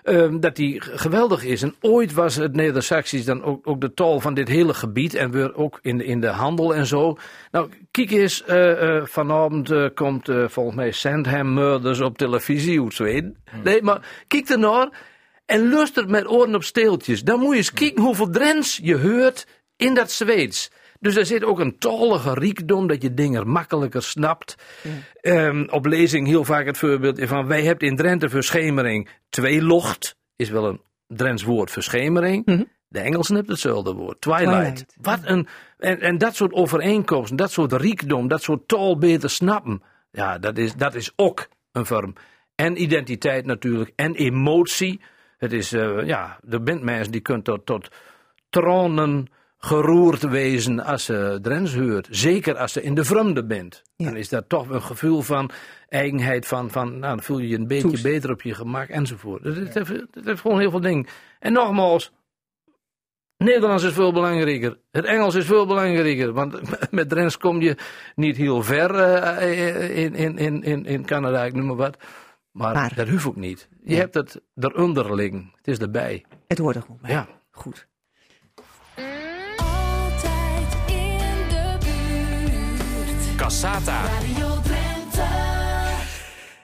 [0.04, 1.62] Ehm, dat die geweldig is.
[1.62, 5.14] En ooit was het Neder-Saxisch dan ook, ook de taal van dit hele gebied.
[5.14, 7.18] En weer ook in, de- in de handel en zo.
[7.52, 12.94] Nou, kijk eens, eh, eh, vanavond eh, komt volgens mij Sandham Murders op televisie uit
[12.94, 13.38] Zweden.
[13.64, 14.90] Nee, maar kijk ernaar
[15.46, 17.24] en luister met oren op steeltjes.
[17.24, 20.70] Dan moet je eens kijken hoeveel Drents je hoort in dat Zweeds.
[21.00, 24.56] Dus er zit ook een talige rijkdom dat je dingen makkelijker snapt.
[25.22, 29.62] Ehm, op lezing heel vaak het voorbeeld van wij hebben in Drenthe voor schemering twee
[29.64, 30.18] locht.
[30.36, 32.46] Is wel een Drents woord voor schemering.
[32.46, 32.64] Mhm.
[32.88, 34.22] De Engelsen hebben hetzelfde woord.
[34.22, 34.48] Twilight.
[34.52, 39.30] Twilight, Wat een, en, en dat soort overeenkomsten, dat soort rijkdom, dat soort taal beter
[39.30, 39.84] snappen.
[40.12, 42.14] Ja, dat is, dat is ook een vorm.
[42.56, 43.92] En identiteit natuurlijk.
[43.96, 45.02] En emotie.
[45.38, 47.90] Het is, eh, ja, er bent mensen die kunnen tot, tot
[48.50, 49.28] tranen
[49.60, 52.08] geroerd wezen als ze Drents hoort.
[52.10, 53.84] Zeker als ze in de vreemde bent.
[53.96, 54.06] Ja.
[54.06, 55.50] Dan is dat toch een gevoel van
[55.88, 59.44] eigenheid, van, van nou, dan voel je je een beetje beter op je gemak enzovoort.
[59.44, 59.88] Het, het,
[60.24, 61.08] heeft, gewoon heel veel dingen.
[61.40, 62.12] En nogmaals,
[63.38, 64.80] Nederlands is veel belangrijker.
[64.92, 66.34] Het Engels is veel belangrijker.
[66.34, 67.78] Want met Drents kom je
[68.16, 71.98] niet heel ver eh, in, in, in, in, Canada, ik noem maar wat.
[72.52, 73.70] Maar, Maar- dat hoeft ook niet.
[73.84, 75.52] Je hebt het eronder liggen.
[75.56, 76.26] Het is erbij.
[76.48, 77.12] Het hoort er gewoon bij.
[77.12, 77.28] Ja.
[77.52, 77.89] Goed.
[83.50, 84.02] Cassata.
[84.02, 85.28] Radio Drenthe.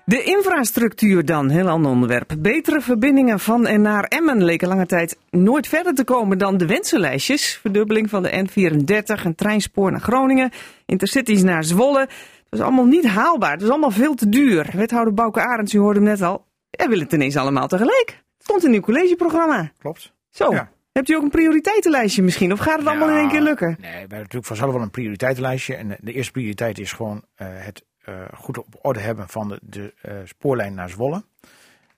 [0.05, 2.35] De infrastructuur dan, heel ander onderwerp.
[2.39, 6.65] Betere verbindingen van en naar Emmen leken lange tijd nooit verder te komen dan de
[6.65, 7.57] wensenlijstjes.
[7.61, 10.51] Verdubbeling van de N34, een treinspoor naar Groningen,
[10.85, 11.99] intercities naar Zwolle.
[11.99, 12.09] Het
[12.49, 14.69] was allemaal niet haalbaar, het was allemaal veel te duur.
[14.73, 18.05] Wethouder Bouke Arends, u hoorde hem net al, hij wil het ineens allemaal tegelijk.
[18.07, 19.71] Het stond in uw collegeprogramma.
[19.79, 20.13] Klopt.
[20.29, 20.73] Zo, Ja.
[20.95, 22.51] Hebt u ook een prioriteitenlijstje misschien?
[22.51, 23.67] Of gaat het allemaal in één keer lukken?
[23.79, 25.75] Nee, we hebben natuurlijk vanzelf wel een prioriteitenlijstje.
[25.75, 29.59] En de- eerste prioriteit is gewoon eh, het eh, goed op orde hebben van de,
[29.61, 31.23] de eh, spoorlijn naar Zwolle.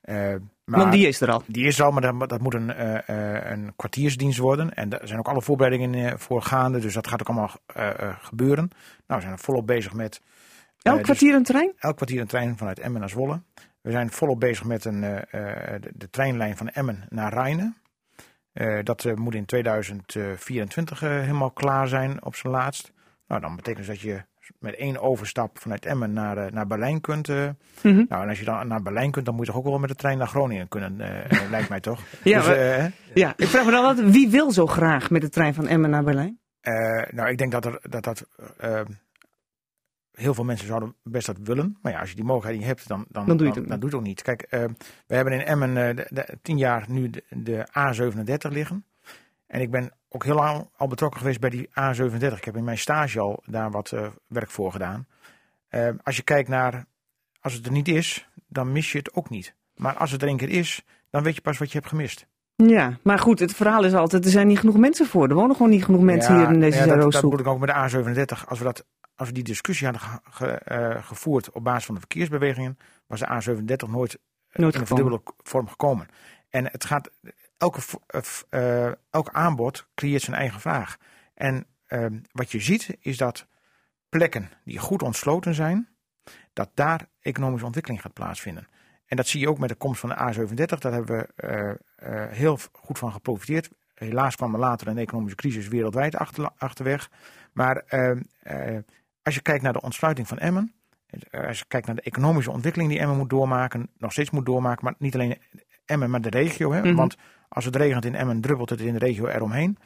[0.02, 0.16] Eh,
[0.66, 1.44] maar Want die is er al.
[1.48, 4.74] die is er al, maar dat, dat moet een, eh, eh, een kwartiersdienst worden.
[4.74, 6.80] En daar zijn ook alle voorbereidingen eh, voor gaande.
[6.80, 8.70] Dus dat gaat ook allemaal eh, eh, gebeuren.
[9.08, 10.22] Nou, we zijn er volop bezig met
[10.82, 11.72] Elk dus- kwartier een trein?
[11.80, 13.42] elk kwartier een trein vanuit Emmen naar Zwolle.
[13.82, 15.16] We zijn volop bezig met een, eh,
[15.76, 17.76] eh, de, de treinlijn van Emmen naar Rijnen.
[18.58, 22.92] Eh, dat eh, moet in 2024 eh, helemaal klaar zijn op zijn laatst.
[23.28, 24.22] Nou, dan betekent dus dat je
[24.60, 27.28] met één overstap vanuit Emmen naar, naar Berlijn kunt.
[27.28, 28.06] Mhm.
[28.10, 29.90] Nou, en als je dan naar Berlijn kunt, dan moet je toch ook wel met
[29.90, 30.98] de trein naar Groningen kunnen,
[31.52, 32.02] lijkt mij toch?
[32.24, 35.30] Ja, dus, maar- Ja, ik vraag me dan wat, wie wil zo graag met de
[35.30, 36.40] trein van Emmen naar Berlijn?
[37.12, 38.28] Nou, ik denk dat er, dat, dat
[40.18, 41.78] heel veel mensen zouden best dat willen.
[41.82, 43.80] Maar ja, als je die mogelijkheid niet hebt, dan, dan, Dan doe je het dan
[43.80, 44.22] doe je het ook niet.
[44.22, 44.64] Kijk, eh,
[45.08, 48.86] we hebben in Emmen eh, de, de- tien jaar nu de, de A37 liggen.
[49.48, 52.38] En ik ben ook heel lang al betrokken geweest bij die A37.
[52.38, 55.08] Ik heb in mijn stage al daar wat eh, werk voor gedaan.
[56.04, 56.86] Als je kijkt naar,
[57.42, 59.56] als het er niet is, dan mis je het ook niet.
[59.76, 62.28] Maar als het er een keer is, dan weet je pas wat je hebt gemist.
[62.56, 65.30] Ja, maar goed, het verhaal is altijd, er zijn niet genoeg mensen voor.
[65.30, 67.48] Er wonen gewoon niet genoeg mensen Ja, hier in deze ja, dat, dat moet ik
[67.48, 68.48] ook met de A37.
[68.48, 68.86] Als we, dat,
[69.18, 73.20] als we die discussie hadden ge- ge- eh, gevoerd op basis van de verkeersbewegingen, was
[73.20, 74.20] de A37 nooit,
[74.54, 76.08] Nooit in een verdubbelde vorm gekomen.
[76.50, 77.10] En het gaat,
[77.58, 78.22] elke, eh,
[78.88, 80.98] eh, elk aanbod creëert zijn eigen vraag.
[81.34, 83.48] En ehm, wat je ziet is dat
[84.10, 85.88] plekken die goed ontsloten zijn,
[86.54, 88.68] dat daar economische ontwikkeling gaat plaatsvinden.
[89.06, 90.80] En dat zie je ook met de komst van de A37.
[90.80, 93.70] Daar hebben we eh, eh, heel goed van geprofiteerd.
[93.94, 97.10] Helaas kwam er later een economische crisis wereldwijd achter, achterweg.
[97.54, 98.84] Maar eh, eh,
[99.28, 100.74] als je kijkt naar de ontsluiting van Emmen.
[101.32, 103.90] Als je kijkt naar de economische ontwikkeling die Emmen moet doormaken.
[103.98, 104.86] Nog steeds moet doormaken.
[104.86, 105.38] Maar niet alleen
[105.86, 106.72] Emmen, maar de regio.
[106.72, 106.82] Hè?
[106.82, 106.96] Mhm.
[106.96, 107.16] Want
[107.50, 109.78] als het regent in Emmen, druppelt het in de regio eromheen.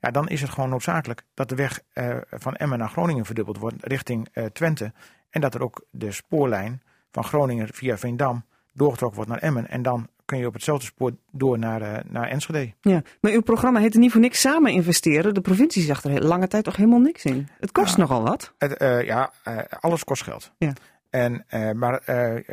[0.00, 3.58] Ja, dan is het gewoon noodzakelijk dat de weg eh, van Emmen naar Groningen verdubbeld
[3.58, 4.92] wordt richting eh, Twente.
[5.30, 9.68] En dat er ook de spoorlijn van Groningen via Veendam doorgetrokken wordt naar Emmen.
[9.68, 12.72] En dan kun je op hetzelfde spoor door naar, eh, naar Enschede.
[12.80, 15.34] Ja, maar uw programma heette niet voor niks samen investeren.
[15.34, 17.48] De provincie zag er heel lange tijd toch helemaal niks in.
[17.60, 18.52] Het kost nogal wat.
[18.58, 20.52] Het, eh, ja, eh, alles kost geld.
[20.58, 20.72] Ja.
[21.10, 21.44] En,
[21.78, 22.00] maar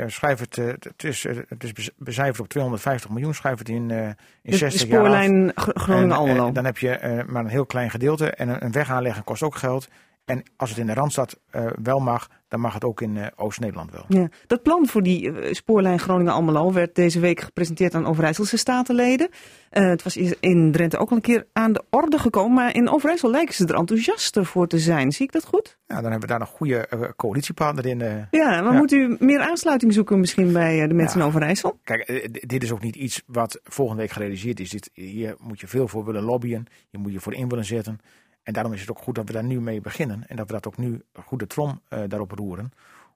[0.07, 3.34] schrijf het, het, is, het is becijferd op 250 miljoen.
[3.34, 5.05] Schrijf het in, in De, de 60 jaar af.
[5.05, 6.47] spoorlijn Gr- Groningen-Almelo.
[6.47, 8.32] En, dan heb je maar een heel klein gedeelte.
[8.32, 9.88] En een, een weg aanleggen kost ook geld.
[10.26, 11.39] En als het in de Randstad
[11.82, 14.06] wel mag, dan mag het ook in eh, Oost-Nederland wel.
[14.08, 14.30] Ja.
[14.47, 19.30] Dat plan voor die eh, spoorlijn Groningen-Almelo werd deze week gepresenteerd aan Overijsselse statenleden.
[19.70, 22.89] Eh, het was in- Drenthe ook al een keer aan de orde gekomen, maar in
[22.89, 25.12] Overijssel lijken ze er enthousiaster voor te zijn.
[25.12, 25.78] Zie ik dat goed?
[25.88, 27.97] Ja, dan hebben we daar een goede coalitiepartner in.
[28.32, 28.78] Ja, maar Ja.
[28.78, 31.24] moet u meer aansluiting zoeken misschien bij de mensen Ja.
[31.26, 31.80] in Overijssel?
[31.84, 34.70] Kijk, dit is ook niet iets wat volgende week gerealiseerd is.
[34.70, 36.66] Dit, hier moet je veel voor willen lobbyen.
[36.89, 37.99] Je moet je voor in willen zetten.
[38.44, 40.24] En daarom is het ook goed dat we daar nu mee beginnen.
[40.28, 42.72] En dat we dat ook nu goed de trom eh, daarop roeren.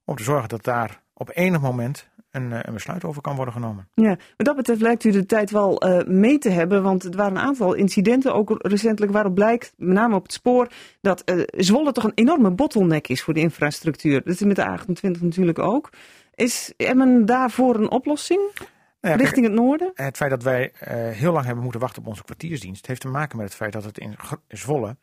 [0.06, 3.54] Om te zorgen dat daar op enig moment een, eh, een besluit over kan worden
[3.54, 3.88] genomen.
[3.94, 7.16] Ja, wat dat betreft lijkt u de tijd wel eh, mee te hebben, want er
[7.16, 10.68] waren een aantal incidenten, ook recentelijk, waarop blijkt, met name op het spoor,
[11.02, 14.24] dat eh, Zwolle toch een enorme bottleneck is voor de infrastructuur.
[14.24, 15.90] Dat is met de A28 natuurlijk ook.
[16.34, 18.66] Is Emmen daarvoor een oplossing Nou
[19.00, 19.92] kijk, richting het noorden?
[19.94, 20.72] Het feit dat wij
[21.12, 23.84] heel lang hebben moeten wachten op onze kwartiersdienst, heeft te maken met het feit dat
[23.84, 24.16] het in
[24.48, 24.98] Zwolle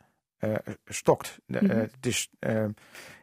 [0.85, 1.39] stokt.
[1.45, 1.77] De, eh, Mhm.
[1.77, 2.65] het is, eh,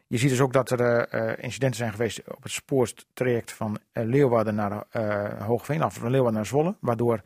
[0.07, 3.77] je ziet dus ook dat er eh, eh, incidenten zijn geweest op het spoortraject van
[3.91, 7.21] eh, Leeuwarden naar eh Hoogveen, af van Leeuwarden naar Zwolle, waardoor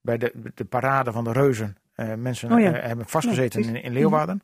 [0.00, 2.72] bij de, de parade van de reuzen eh, mensen Oh ja.
[2.74, 4.42] eh, hebben vastgezeten Ja, in, in Leeuwarden.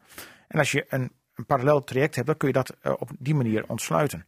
[0.48, 3.34] En als je een, een parallel traject hebt, dan kun je dat eh, op die
[3.34, 4.26] manier ontsluiten.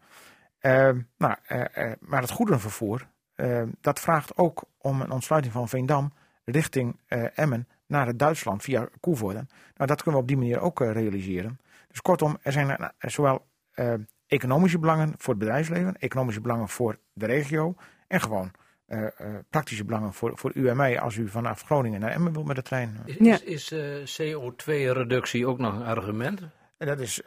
[0.59, 5.69] Eh, nou, eh, eh, maar het goederenvervoer, eh, dat vraagt ook om een ontsluiting van
[5.69, 6.12] Veendam
[6.45, 9.49] richting eh, Emmen naar het Duitsland via Koevoorden.
[9.76, 11.59] Nou, dat kunnen we op die manier ook eh, realiseren.
[11.89, 13.95] Dus kortom, er zijn eh, zowel eh,
[14.26, 17.74] economische belangen voor het bedrijfsleven, economische belangen voor de regio
[18.07, 18.51] en gewoon
[18.86, 22.32] eh, eh, praktische belangen voor, voor u en mij als u vanaf Groningen naar Emmen
[22.32, 22.97] wilt met de trein.
[23.05, 23.34] Is, Ja.
[23.45, 26.41] is, is, eh, CO2-reductie ook nog een argument?
[26.76, 27.22] En dat is,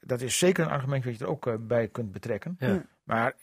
[0.00, 2.56] dat is zeker een argument dat je er ook bij kunt betrekken.
[2.58, 2.82] Ja.
[3.04, 3.34] Maar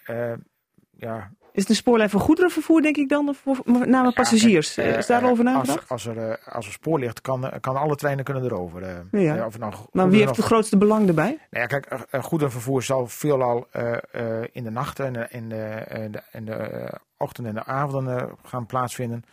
[0.97, 4.75] ja, Is het een spoorlijn voor goederenvervoer, denk ik dan, of voor name passagiers?
[4.75, 5.89] Ja, Eh, is daarover nagedacht?
[5.89, 9.05] Als, als, er, eh, als er spoor ligt, kan, eh, kan alle treinen kunnen erover.
[9.11, 9.45] Ja.
[9.45, 11.25] Of nou maar wie heeft of- het grootste belang erbij?
[11.27, 11.87] Nou ja, kijk,
[12.23, 16.45] goederenvervoer zal veelal eh, eh, in de nachten en de, in de, eh, de, in
[16.45, 19.23] de eh, ochtend en de avonden gaan plaatsvinden.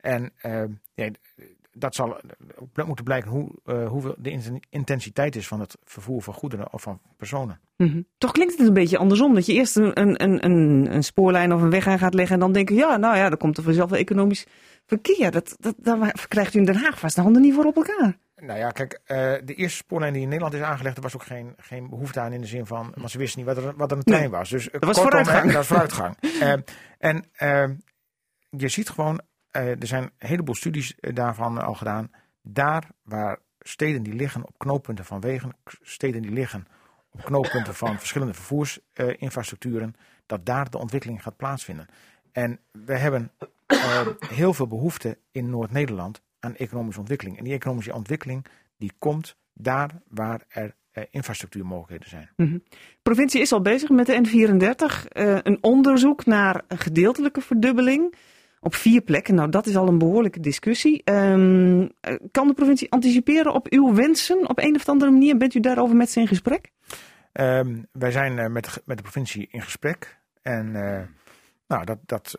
[0.00, 0.62] En eh,
[0.94, 1.08] ja,
[1.72, 2.20] dat zal
[2.58, 6.72] ook moeten blijken hoe, eh, hoeveel de in- intensiteit is van het vervoer van goederen
[6.72, 7.60] of van personen.
[7.76, 8.02] Mhm.
[8.18, 9.34] Toch klinkt het een beetje andersom.
[9.34, 12.40] Dat je eerst een, een, een, een, spoorlijn of een weg aan gaat leggen en
[12.40, 14.46] dan denken, ja, nou ja, dan komt er vanzelf wel economisch
[14.86, 15.30] verkeer.
[15.30, 18.18] Dat, dat, daar krijgt u in Den Haag vast de handen niet voor op elkaar.
[18.36, 21.24] Nou ja, kijk, eh, de eerste spoorlijn die in Nederland is aangelegd, er was ook
[21.24, 23.90] geen, geen behoefte aan in de zin van, want ze wisten niet wat er, wat
[23.90, 24.50] er een trein Nee, was.
[24.50, 25.52] Dus, eh, was kortom, vooruitgang.
[25.52, 26.16] Dat is vooruitgang.
[26.98, 27.24] En
[28.56, 29.20] je ziet gewoon,
[29.52, 32.10] er zijn een heleboel studies eh, daarvan al gedaan.
[32.42, 36.66] Daar waar steden die liggen op knooppunten van wegen, steden die liggen
[37.10, 39.94] op knooppunten van verschillende vervoersinfrastructuren,
[40.26, 41.86] dat daar de ontwikkeling gaat plaatsvinden.
[42.32, 43.32] En we hebben
[43.66, 47.38] eh, heel veel behoefte in Noord-Nederland aan economische ontwikkeling.
[47.38, 48.46] En die economische ontwikkeling
[48.76, 52.30] die komt daar waar er eh, infrastructuurmogelijkheden zijn.
[52.36, 52.60] De
[53.02, 55.08] provincie is al bezig met de N34.
[55.08, 58.14] eh, een onderzoek naar een gedeeltelijke verdubbeling
[58.62, 59.34] op vier plekken.
[59.34, 61.02] Nou, dat is al een behoorlijke discussie.
[61.04, 65.36] Ehm, eh, kan de provincie anticiperen op uw wensen op een of andere manier?
[65.36, 66.70] Bent u daarover met ze in gesprek?
[67.32, 70.18] Ehm, wij zijn eh, met, met de provincie in gesprek.
[70.42, 71.00] En eh,
[71.66, 72.38] nou, dat, dat,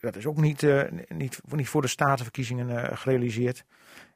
[0.00, 0.66] dat is ook niet,
[1.08, 3.64] niet, niet voor de statenverkiezingen gerealiseerd.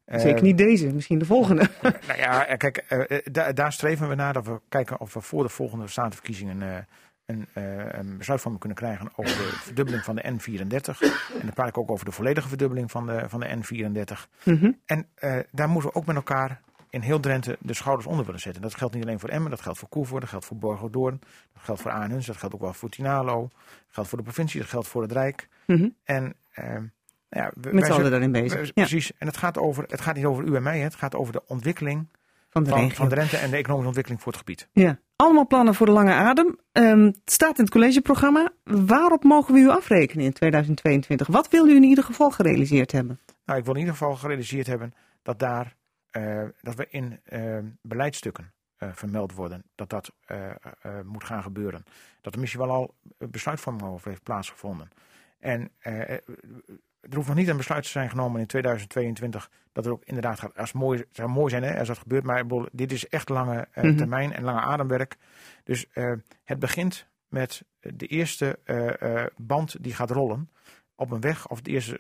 [0.07, 1.69] Zeker niet deze, misschien de volgende.
[2.07, 2.85] Nou ja, kijk,
[3.33, 6.87] da- daar streven we naar dat we kijken of we voor de volgende statenverkiezingen
[7.33, 10.99] een, eh, een besluitvorming kunnen krijgen over de verdubbeling van de N34.
[11.39, 14.29] En dan praat ik ook over de volledige verdubbeling van de, van de N34.
[14.45, 14.71] Mhm.
[14.87, 16.61] En eh, daar moeten we ook met elkaar
[16.91, 18.63] in heel Drenthe de schouders onder willen zetten.
[18.63, 21.21] Dat geldt niet alleen voor Emmen, dat geldt voor Koevoort, dat geldt voor Borgo-Doorn,
[21.53, 23.61] dat geldt voor Aanhuns, dat geldt ook wel voor Tinalo, dat
[23.91, 25.49] geldt voor de provincie, dat geldt voor het Rijk.
[25.67, 25.89] Mhm.
[26.05, 26.89] En eh, nou
[27.29, 28.67] ja, we- Met z'n allen daarin we- bezig.
[28.67, 29.13] Ja, Precies.
[29.19, 31.43] En het gaat, over, het gaat niet over u en mij, het gaat over de
[31.47, 32.09] ontwikkeling
[32.51, 32.95] van de van, regio.
[32.95, 34.69] van Drenthe en de economische ontwikkeling voor het gebied.
[34.73, 34.99] Ja.
[35.23, 36.59] Allemaal plannen voor de lange adem.
[36.73, 38.53] Ehm, het staat in het collegeprogramma.
[38.65, 41.27] Waarop mogen we u afrekenen in 2022?
[41.27, 43.21] Wat wil u in ieder geval gerealiseerd hebben?
[43.45, 45.77] Nou, ik wil in ieder geval gerealiseerd hebben dat daar
[46.11, 50.51] eh, dat we in eh, beleidsstukken eh, vermeld worden dat dat eh,
[51.05, 51.85] moet gaan gebeuren.
[52.21, 54.89] Dat er misschien wel al besluitvorming over heeft plaatsgevonden.
[55.39, 55.71] En
[57.11, 60.39] er hoeft nog niet een besluit te zijn genomen in 2022 dat het ook inderdaad
[60.41, 60.57] gaat.
[60.57, 63.85] Als mooi, zou mooi zijn hè, als dat gebeurt, maar dit is echt lange eh,
[63.85, 63.97] Mhm.
[63.97, 65.17] termijn en lange ademwerk.
[65.65, 66.13] Dus eh,
[66.45, 70.51] het begint met de eerste eh, band die gaat rollen
[70.95, 71.99] op een weg of het eerste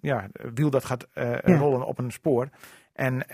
[0.00, 1.40] ja, wiel dat gaat Ja.
[1.40, 2.48] rollen op een spoor.
[2.92, 3.26] En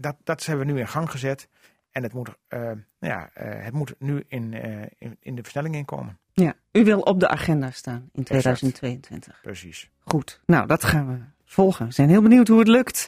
[0.00, 1.48] dat, dat hebben we nu in gang gezet.
[1.90, 4.52] En het moet, nou ja, het moet nu in,
[4.98, 6.18] in, in de versnelling inkomen.
[6.40, 9.40] Ja, u wil op de agenda staan in 2022.
[9.42, 9.90] Precies.
[10.04, 11.86] Goed, nou dat gaan we volgen.
[11.86, 13.06] We zijn heel benieuwd hoe het lukt.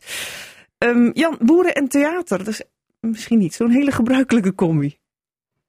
[0.79, 2.62] Ehm, Jan, boeren en theater, dat is
[3.01, 4.99] misschien niet zo'n hele gebruikelijke combi.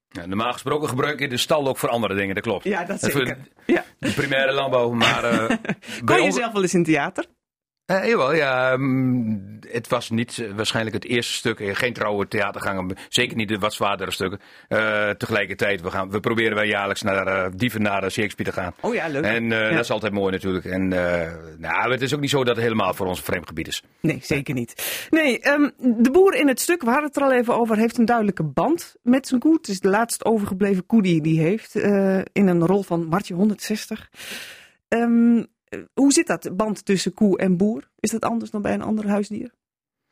[0.10, 2.64] Ja, normaal gesproken gebruik je de stal ook voor andere dingen, dat klopt.
[2.64, 3.38] Ja, dat zeker.
[3.66, 3.84] Ja.
[4.00, 6.36] De primaire landbouw, maar eh, Kon bij je ons...
[6.36, 7.26] zelf wel eens in theater?
[7.90, 8.78] Eh, jawel, ja.
[8.78, 11.60] mm, het was niet eh, waarschijnlijk het eerste stuk.
[11.60, 12.96] eh, Geen trouwe theatergangen.
[13.10, 14.40] Zeker niet de wat zwaardere stukken.
[15.18, 18.74] Tegelijkertijd, we, gaan, we proberen wel jaarlijks naar Dieven naar Shakespeare te gaan.
[18.80, 19.24] Oh ja, leuk.
[19.24, 19.70] En Ja.
[19.70, 20.66] dat is altijd mooi natuurlijk.
[20.66, 20.88] En
[21.58, 23.84] nou, het is ook niet zo dat het helemaal voor ons een vreemd gebied is.
[24.00, 25.08] Nee, zeker niet.
[25.10, 27.98] Nee, ehm, de boer in het stuk, we hadden het er al even over, heeft
[27.98, 29.54] een duidelijke band met zijn koe.
[29.54, 31.76] Het is de laatst overgebleven koe die hij heeft,
[32.32, 34.10] in een rol van Martje 160.
[34.88, 35.44] Ehm, eh,
[35.94, 37.90] hoe zit dat, band tussen koe en boer?
[38.00, 39.52] Is dat anders dan bij een ander huisdier?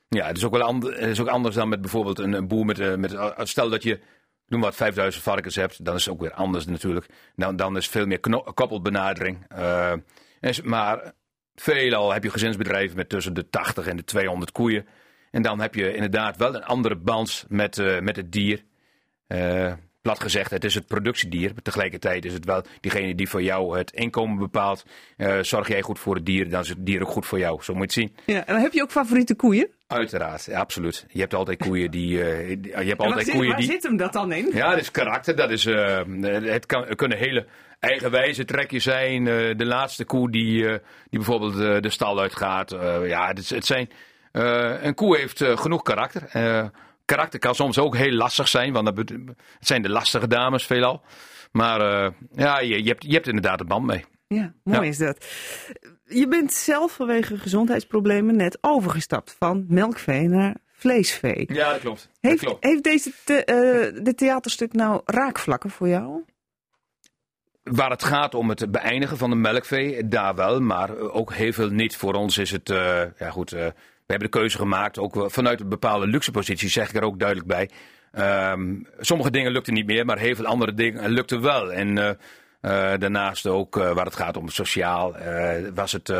[0.08, 2.47] Ja, het is ook wel ander, het is ook anders dan met bijvoorbeeld een, een
[2.47, 3.14] boer met, eh, met.
[3.14, 3.99] eh, Stel dat je.
[4.47, 7.05] Noem wat 5000 varkens hebt, dan is het ook weer anders natuurlijk.
[7.36, 8.20] Dan, dan is veel meer
[8.53, 9.45] koppelbenadering.
[9.47, 9.91] Eh,
[10.39, 11.14] en maar
[11.55, 14.86] veelal heb je gezinsbedrijven met tussen de 80 en de 200 koeien.
[15.32, 18.64] En dan heb je inderdaad wel een andere band met, eh, met het dier.
[19.28, 19.74] Eh,
[20.08, 21.51] plat gezegd, het is het productiedier.
[21.64, 24.86] Tegelijkertijd is het wel diegene die voor jou het inkomen bepaalt.
[25.18, 27.64] Eh, zorg jij goed voor het dier, dan is het dier ook goed voor jou.
[27.64, 28.36] Zo moet je het zien.
[28.36, 29.68] Ja, en dan heb je ook favoriete koeien.
[29.88, 31.05] Uiteraard, ja, absoluut.
[31.10, 32.24] Je hebt altijd koeien die.
[32.24, 33.72] eh, je hebt altijd zit, koeien waar die.
[33.72, 34.49] zit hem dat dan in?
[34.53, 35.36] Ja, dat is karakter.
[35.36, 37.45] Dat is, eh, het, kan, het kunnen hele
[37.80, 39.24] eigenwijze trekjes zijn.
[39.58, 40.80] De laatste koe die, die
[41.10, 42.70] bijvoorbeeld de stal uitgaat.
[43.03, 43.89] Ja, het, het zijn,
[44.82, 46.24] een koe heeft genoeg karakter.
[47.08, 49.14] Karakter kan soms ook heel lastig zijn, want dat het
[49.60, 51.01] zijn de lastige dames veelal.
[51.51, 54.05] Maar eh, ja, je, je, hebt, je hebt inderdaad een band mee.
[54.28, 54.88] Ja, mooi Ja.
[54.88, 55.26] is dat.
[56.05, 61.45] Je bent zelf vanwege gezondheidsproblemen net overgestapt van melkvee naar vleesvee.
[61.53, 62.10] Ja, dat klopt.
[62.22, 66.24] Heeft, heeft deze te, eh, dit theaterstuk nou raakvlakken voor jou?
[67.64, 71.70] Waar het gaat om het beëindigen van de melkvee, daar wel, maar ook heel veel
[71.70, 71.95] niet.
[71.95, 73.55] Voor ons is het, eh, ja goed,
[74.08, 77.47] hebben de keuze gemaakt, ook vanuit een bepaalde luxe positie, zeg ik er ook duidelijk
[77.47, 77.70] bij.
[78.12, 81.74] Ehm, sommige dingen lukten niet meer, maar heel veel andere dingen lukten wel.
[81.74, 85.16] En eh, eh, daarnaast ook, eh, waar het gaat om sociaal,
[85.74, 86.14] was het,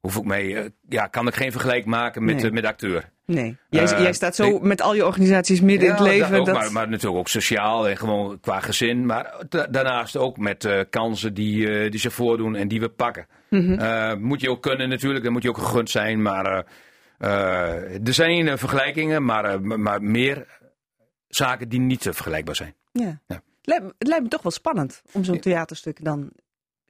[0.00, 0.56] hoef ik mee,
[0.88, 2.50] ja, kan ik geen vergelijk maken met, Nee.
[2.52, 3.12] met acteur.
[3.26, 3.56] Nee.
[3.70, 6.30] Jij, jij staat zo ik- met al je organisaties midden in het leven.
[6.30, 6.54] dat ook, dat...
[6.54, 9.06] maar, maar natuurlijk ook sociaal en gewoon qua gezin.
[9.06, 13.26] Maar da- daarnaast ook met kansen die, die zich voordoen en die we pakken.
[13.50, 14.18] Mhm.
[14.20, 16.22] Moet je ook kunnen natuurlijk, dan moet je ook gegund zijn.
[16.22, 16.64] Maar
[17.18, 20.46] er zijn eh, vergelijkingen, maar, eh, maar meer
[21.28, 22.74] zaken die niet eh, vergelijkbaar zijn.
[22.92, 23.20] ja.
[23.26, 23.42] Ja.
[23.66, 26.30] Lijkt, het lijkt me toch wel spannend om zo'n theaterstuk dan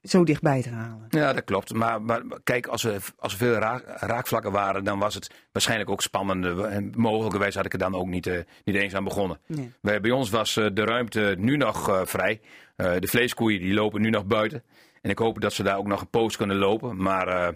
[0.01, 1.05] zo dichtbij te halen.
[1.09, 1.73] Ja, dat klopt.
[1.73, 5.89] Maar, maar kijk, als er, als er veel raak- raakvlakken waren, dan was het waarschijnlijk
[5.89, 6.63] ook spannender.
[6.65, 9.39] En mogelijkerwijs had ik er dan ook niet, eh, niet eens aan begonnen.
[9.47, 9.71] Nee.
[9.81, 12.41] Wij, bij ons was eh, de ruimte nu nog eh, vrij.
[12.75, 14.63] Eh, de vleeskoeien die lopen nu nog buiten.
[15.01, 16.97] En ik hoop dat ze daar ook nog een poos kunnen lopen.
[17.01, 17.53] Maar eh, eh,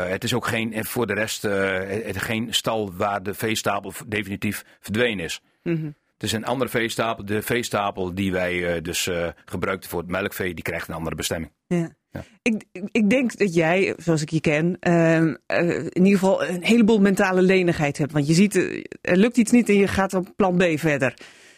[0.00, 3.92] het is ook geen, en voor de rest eh, het, geen stal waar de veestapel
[4.06, 5.40] definitief verdwenen is.
[5.62, 5.86] Mhm.
[5.86, 7.24] Het is een andere veestapel.
[7.24, 11.16] De veestapel die wij eh, dus eh, gebruikten voor het melkvee, die krijgt een andere
[11.16, 11.52] bestemming.
[11.66, 11.94] Ja.
[12.10, 12.24] Ja.
[12.42, 16.62] Ik, ik- denk dat jij, zoals ik je ken, ehm, eh, in ieder geval een
[16.62, 18.12] heleboel mentale lenigheid hebt.
[18.12, 21.14] Want je ziet, eh, er lukt iets niet en je gaat op plan B verder.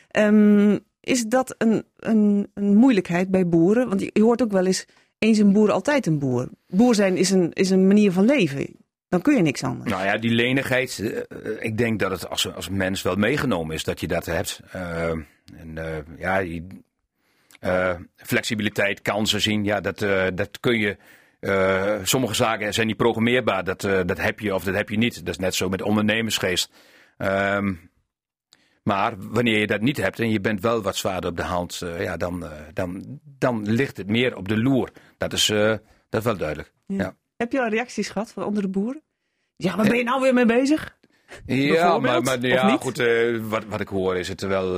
[0.09, 3.89] Ehm, is dat een, een, een moeilijkheid bij boeren?
[3.89, 4.87] Want je, je hoort ook wel eens,
[5.19, 6.49] eens een boer, altijd een boer.
[6.67, 8.77] Boer zijn is een, is een manier van leven.
[9.09, 9.91] Dan kun je niks anders.
[9.91, 10.99] Nou ja, die lenigheid.
[10.99, 11.25] eh, eh,
[11.59, 14.61] ik denk dat het als, als mens wel meegenomen is dat je dat hebt.
[14.71, 15.11] Eh,
[15.57, 15.79] en
[16.19, 16.45] ja,
[18.17, 19.65] flexibiliteit, kansen zien.
[19.65, 19.99] Ja, dat,
[20.35, 20.97] dat kun je.
[22.03, 23.65] sommige zaken zijn niet programmeerbaar.
[23.65, 25.15] Dat, dat heb je of dat heb je niet.
[25.25, 26.71] Dat is net zo met ondernemersgeest.
[27.17, 27.75] Ehm,
[28.89, 31.83] maar wanneer je dat niet hebt en je bent wel wat zwaarder op de hand,
[31.83, 34.91] eh, ja, dan, eh, dan, dan ligt het meer op de loer.
[35.19, 35.75] Dat is, eh,
[36.09, 36.73] dat is wel duidelijk.
[36.87, 36.97] Ja.
[36.97, 37.17] Ja.
[37.37, 39.03] Heb je al reacties gehad van onder de boeren?
[39.57, 40.97] Ja, waar ben je nou weer mee bezig?
[41.47, 43.03] Ja, maar, maar ja, goed,
[43.41, 44.77] wat, wat ik hoor is het wel...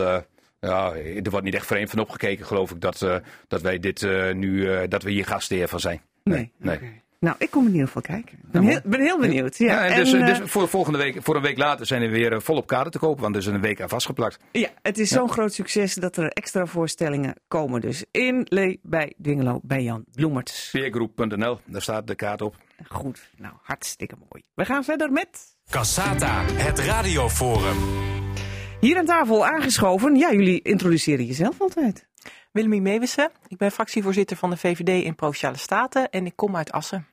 [0.61, 3.07] ja, er wordt niet echt vreemd van opgekeken, geloof ik, dat,
[3.49, 4.03] dat wij dit
[4.35, 6.01] nu, dat we hier gastheer van zijn.
[6.23, 6.53] Nee.
[6.59, 7.03] nee.
[7.21, 8.39] Nou, ik kom in ieder geval kijken.
[8.39, 9.57] Ik ben, Ja, heel, ben heel benieuwd.
[9.59, 12.03] Ja, Ja, en dus, en, dus eh, voor volgende week, voor een week later zijn
[12.03, 14.39] er weer eh, volop kaarten te kopen, want er is een week aan vastgeplakt.
[14.53, 17.81] ja, het is zo'n groot succes dat er extra voorstellingen komen.
[17.81, 20.69] Dus in Lee bij Dwingelo bij Jan Bloemerts.
[20.73, 22.57] Peergroep.nl, daar staat de kaart op.
[22.89, 24.43] Goed, nou hartstikke mooi.
[24.55, 27.77] We gaan verder met Cassata, het radioforum.
[28.81, 30.17] hier aan tafel aangeschoven.
[30.17, 32.09] Ja, jullie introduceren jezelf altijd.
[32.53, 33.31] Willemie Meewissen.
[33.49, 37.07] Ik ben fractievoorzitter van de VVD in Provinciale Staten en ik kom uit Assen.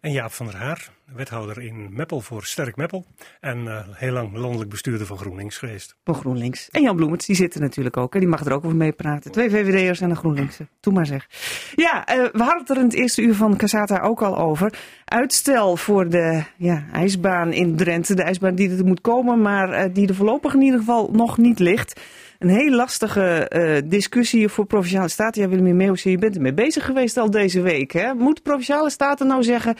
[0.00, 3.04] En Jaap van der Haar, wethouder in Meppel voor Sterk Meppel.
[3.40, 5.96] En eh, heel lang landelijk bestuurder van GroenLinks geweest.
[6.04, 6.68] Van GroenLinks.
[6.70, 8.14] En Jan Bloemerts, die zit er natuurlijk ook.
[8.14, 9.32] En die mag er ook over mee praten.
[9.32, 10.66] Twee VVD'ers en een GroenLinkse.
[10.80, 11.28] Doe maar zeg.
[11.74, 14.78] Ja, eh, we hadden het er in het eerste uur van Casata ook al over.
[15.04, 18.14] Uitstel voor de ja, ijsbaan in Drenthe.
[18.14, 21.38] De ijsbaan die er moet komen, maar eh, die er voorlopig in ieder geval nog
[21.38, 22.00] niet ligt.
[22.38, 25.42] Een heel lastige eh, discussie voor Provinciale Staten.
[25.42, 27.92] Ja, Willem Meeuwse, je bent ermee bezig geweest al deze week.
[27.92, 28.14] Hè?
[28.14, 29.76] Moet Provinciale Staten nou zeggen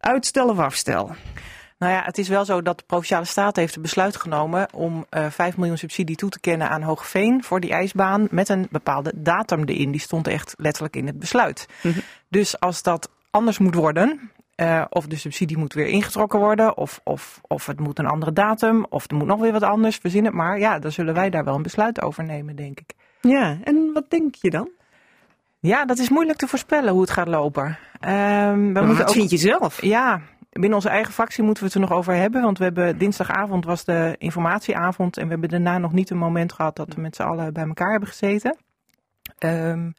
[0.00, 1.10] uitstel of afstel?
[1.78, 5.06] Nou ja, het is wel zo dat de Provinciale Staten heeft het besluit genomen om
[5.08, 9.12] eh 5 miljoen subsidie toe te kennen aan Hoogveen voor die ijsbaan met een bepaalde
[9.16, 9.90] datum erin.
[9.90, 11.66] Die stond echt letterlijk in het besluit.
[12.28, 17.00] Dus als dat anders moet worden, eh, of de subsidie moet weer ingetrokken worden, of,
[17.04, 20.24] of, of het moet een andere datum, of er moet nog weer wat anders, verzin
[20.24, 20.58] het maar.
[20.58, 22.92] Ja, dan zullen wij daar wel een besluit over nemen, denk ik.
[23.20, 24.70] Ja, en wat denk je dan?
[25.58, 27.78] Ja, dat is moeilijk te voorspellen hoe het gaat lopen.
[28.00, 29.82] Ehm, we Maar moeten wat ook- vind je zelf?
[29.82, 32.42] Ja, binnen onze eigen fractie moeten we het er nog over hebben.
[32.42, 35.16] Want we hebben dinsdagavond was de informatieavond.
[35.16, 37.64] En we hebben daarna nog niet een moment gehad dat we met z'n allen bij
[37.66, 38.56] elkaar hebben gezeten.
[39.38, 39.90] Ehm,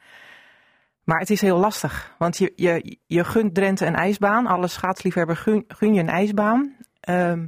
[1.04, 2.16] maar het is heel lastig.
[2.18, 4.48] Want je, je, je gunt Drenthe een ijsbaan.
[4.48, 6.76] Alle schaatsliefhebber gun, gun je een ijsbaan.
[7.00, 7.46] Ehm,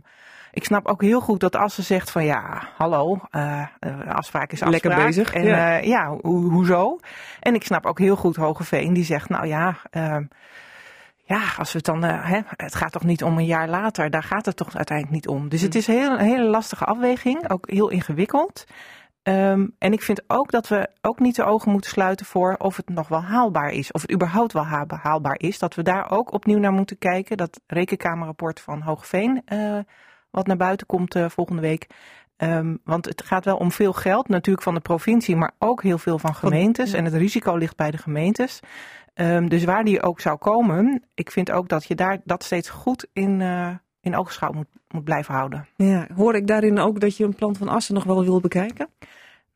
[0.52, 4.62] ik snap ook heel goed dat Assen zegt van ja, hallo, eh, eh, afspraak is
[4.62, 4.84] afspraak.
[4.84, 5.58] Lekker bezig, En ja.
[5.58, 7.00] ja, ja ho- hoezo?
[7.40, 10.24] En ik snap ook heel goed Hogeveen die zegt nou ja, ehm,
[11.16, 14.10] ja, als we het dan, eh, hè, het gaat toch niet om een jaar later,
[14.10, 15.50] daar gaat het toch uiteindelijk niet om.
[15.50, 18.66] Dus het is heel, een hele lastige afweging, ook heel ingewikkeld.
[19.26, 22.76] Ehm, en ik vind ook dat we ook niet de ogen moeten sluiten voor of
[22.76, 23.92] het nog wel haalbaar is.
[23.92, 25.60] Of het überhaupt wel ha- haalbaar is.
[25.60, 27.38] Dat we daar ook opnieuw naar moeten kijken.
[27.38, 29.80] Dat rekenkamerrapport van Hoogveen, eh,
[30.32, 31.88] wat naar buiten komt eh, volgende week.
[32.38, 35.98] Ehm, want het gaat wel om veel geld, natuurlijk van de provincie, maar ook heel
[35.98, 36.94] veel van gemeentes.
[36.94, 38.60] En het risico ligt bij de gemeentes.
[39.14, 42.70] Ehm, dus waar die ook zou komen, ik vind ook dat je daar dat steeds
[42.70, 43.70] goed in, eh,
[44.06, 45.68] in oogschouw moet, moet blijven houden.
[45.76, 48.90] Ja, hoor ik daarin ook dat je een plan van Assen nog wel wil bekijken?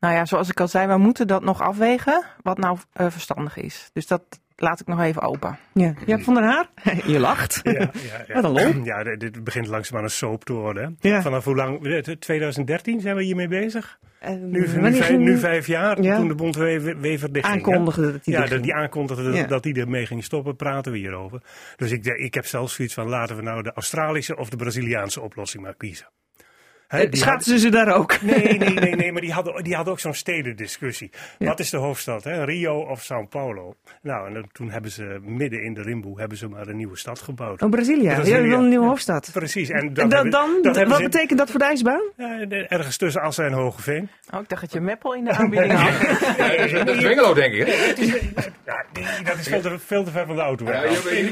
[0.00, 3.56] Nou ja, zoals ik al zei, we moeten dat nog afwegen, wat nou eh, verstandig
[3.56, 3.90] is.
[3.92, 4.22] Dus dat
[4.60, 5.58] laat ik nog even open.
[5.74, 6.68] Ja, ja van der Haar?
[7.12, 7.60] Je lacht.
[7.62, 7.90] Ja, ja,
[8.26, 8.34] ja.
[8.34, 8.84] Wat een lol.
[8.84, 10.96] Ja, dit- begint langzaamaan een soap te worden.
[11.00, 11.22] Ja.
[11.22, 11.86] Vanaf hoe lang?
[11.86, 13.98] eh, 2013 zijn we hiermee bezig?
[14.18, 16.16] En Nu, vijf, ging- nu vijf jaar, Ja.
[16.16, 17.40] toen de bond Wever hè?
[17.42, 19.46] Aankondigde dat hij Ja, dat die aankondigde Ja.
[19.46, 21.42] dat hij ermee ging stoppen, praten we hierover.
[21.76, 25.20] Dus ik, ik heb zelfs zoiets van, laten we nou de Australische of de Braziliaanse
[25.20, 26.06] oplossing maar kiezen.
[26.90, 28.20] Hè, Eh, die Schaatsen ze daar ook?
[28.22, 31.10] Nee, nee, nee, nee, maar die hadden, die hadden ook zo'n stedendiscussie.
[31.38, 32.44] Wat is de hoofdstad, hè?
[32.44, 33.74] Rio of Sao Paulo?
[34.02, 36.96] Nou, en dan- toen hebben ze midden in de Rimboe hebben ze maar een nieuwe
[36.98, 37.62] stad gebouwd.
[37.62, 38.08] Oh, Brazilië.
[38.08, 38.48] Brazilië.
[38.48, 39.30] Ja, een nieuwe hoofdstad.
[39.32, 39.68] Precies.
[39.68, 40.30] En dan, dan
[40.62, 42.02] dat wat ze- betekent dat voor de ijsbaan?
[42.16, 42.38] Ja,
[42.68, 44.08] ergens tussen Assen en Hogeveen.
[44.34, 46.18] Oh, ik dacht dat je Meppel in de aanbieding had.
[46.86, 47.66] Dat is Wengelo, denk ik.
[48.66, 48.84] Ja,
[49.24, 50.64] dat is veel te, veel te ver van de auto.
[50.64, 50.80] Ja,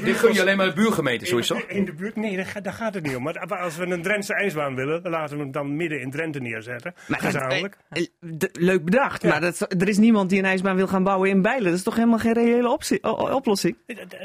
[0.05, 1.61] dit gun je alleen maar de buurgemeente, sowieso.
[1.67, 2.17] in de buurt?
[2.17, 3.23] Nee, daar, gaat- daar gaat het niet om.
[3.23, 6.41] Maar als we een Drentse ijsbaan willen, dan laten we hem dan midden in Drenthe
[6.41, 6.95] neerzetten.
[7.09, 7.77] Gezamenlijk.
[7.91, 8.03] Eh,
[8.39, 11.43] d- Leuk bedacht, maar dat, er is niemand die een ijsbaan wil gaan bouwen in
[11.43, 11.65] Bijlen.
[11.65, 13.77] Dat is toch helemaal geen reële optie- o- o- oplossing?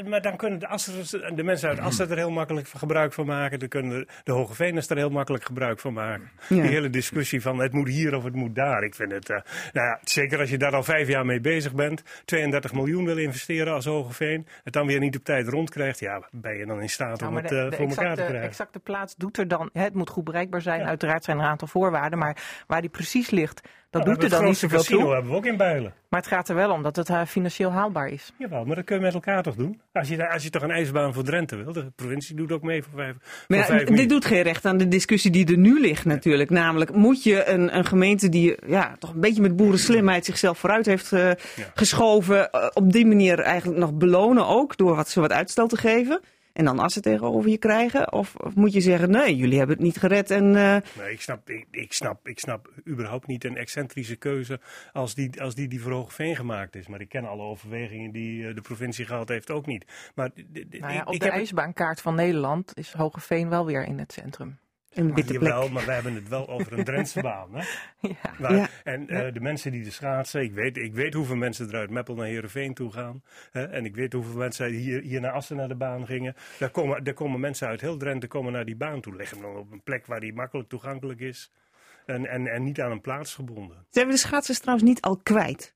[0.08, 3.58] Maar dan kunnen de, Assers, de mensen uit Assen er heel makkelijk gebruik van maken.
[3.58, 6.30] Dan kunnen de, de Hoge Veners er heel makkelijk gebruik van maken.
[6.48, 6.62] Ja.
[6.62, 8.82] Die hele discussie van het moet hier of het moet daar.
[8.82, 9.36] Ik vind het, eh,
[9.72, 12.02] nou ja, zeker als je daar al vijf jaar mee bezig bent.
[12.24, 14.46] 32 miljoen wil investeren als Hogeveen.
[14.64, 15.98] Het dan weer niet op tijd rondkrijgt.
[16.00, 18.16] Ja, ben je dan in staat Nou, om maar het de, eh, de voor elkaar
[18.16, 18.48] te krijgen?
[18.48, 19.70] exacte plaats doet er dan.
[19.72, 20.82] Hè, het moet goed bereikbaar zijn.
[20.82, 22.18] Uiteraard zijn er een aantal voorwaarden.
[22.18, 22.36] Maar
[22.66, 23.60] waar die precies ligt,
[23.90, 25.12] dat Nou, doet er dan niet zoveel toe.
[25.12, 25.94] hebben we ook in Bijlen.
[26.08, 28.32] Maar het gaat er wel om dat het eh, financieel haalbaar is.
[28.38, 29.80] Jawel, maar dat kun je met elkaar toch doen?
[29.92, 31.72] Als je, als je toch een ijsbaan voor Drenthe wil.
[31.72, 34.64] De provincie doet ook mee voor vijf, voor Maar ja, vijf dit doet geen recht
[34.64, 36.50] aan de discussie die er nu ligt natuurlijk.
[36.50, 40.86] Namelijk, moet je een, een gemeente die ja, toch een beetje met boerenslimheid zichzelf vooruit
[40.86, 41.30] heeft eh,
[41.74, 42.50] geschoven...
[42.50, 46.20] eh, op die manier eigenlijk nog belonen ook door wat, ze wat uitstel te geven...
[46.54, 48.12] En dan assen tegenover je krijgen?
[48.12, 50.56] Of, of moet je zeggen, nee, jullie hebben het niet gered en...
[50.56, 54.60] eh, Nee, ik snap, ik, ik, snap, ik snap überhaupt niet een excentrische keuze
[54.92, 56.86] als die als die, die voor Hoogeveen gemaakt is.
[56.86, 59.84] Maar ik ken alle overwegingen die eh, de provincie gehad heeft ook niet.
[60.14, 60.30] Maar
[60.80, 63.98] Nou ja, ik, op ik de heb- ijsbaankaart van Nederland is Hogeveen wel weer in
[63.98, 64.58] het centrum.
[64.94, 65.52] Een witte plek.
[65.52, 67.48] Jawel, maar we hebben het wel over een Drentse baan.
[67.54, 67.64] Hè?
[68.38, 68.68] Ja.
[68.84, 71.90] En eh, de mensen die de schaatsen, ik weet, ik weet hoeveel mensen er uit
[71.90, 73.22] Meppel naar Heerenveen toe gaan.
[73.50, 73.64] Hè?
[73.64, 76.34] En ik weet hoeveel mensen hier, hier naar Assen naar de baan gingen.
[76.58, 79.16] Daar komen, daar komen mensen uit heel Drenthe komen naar die baan toe.
[79.16, 81.50] Leggen hem dan op een plek waar die makkelijk toegankelijk is.
[82.06, 83.86] En, en, en niet aan een plaats gebonden.
[83.90, 85.74] Zijn we de schaatsers trouwens niet al kwijt?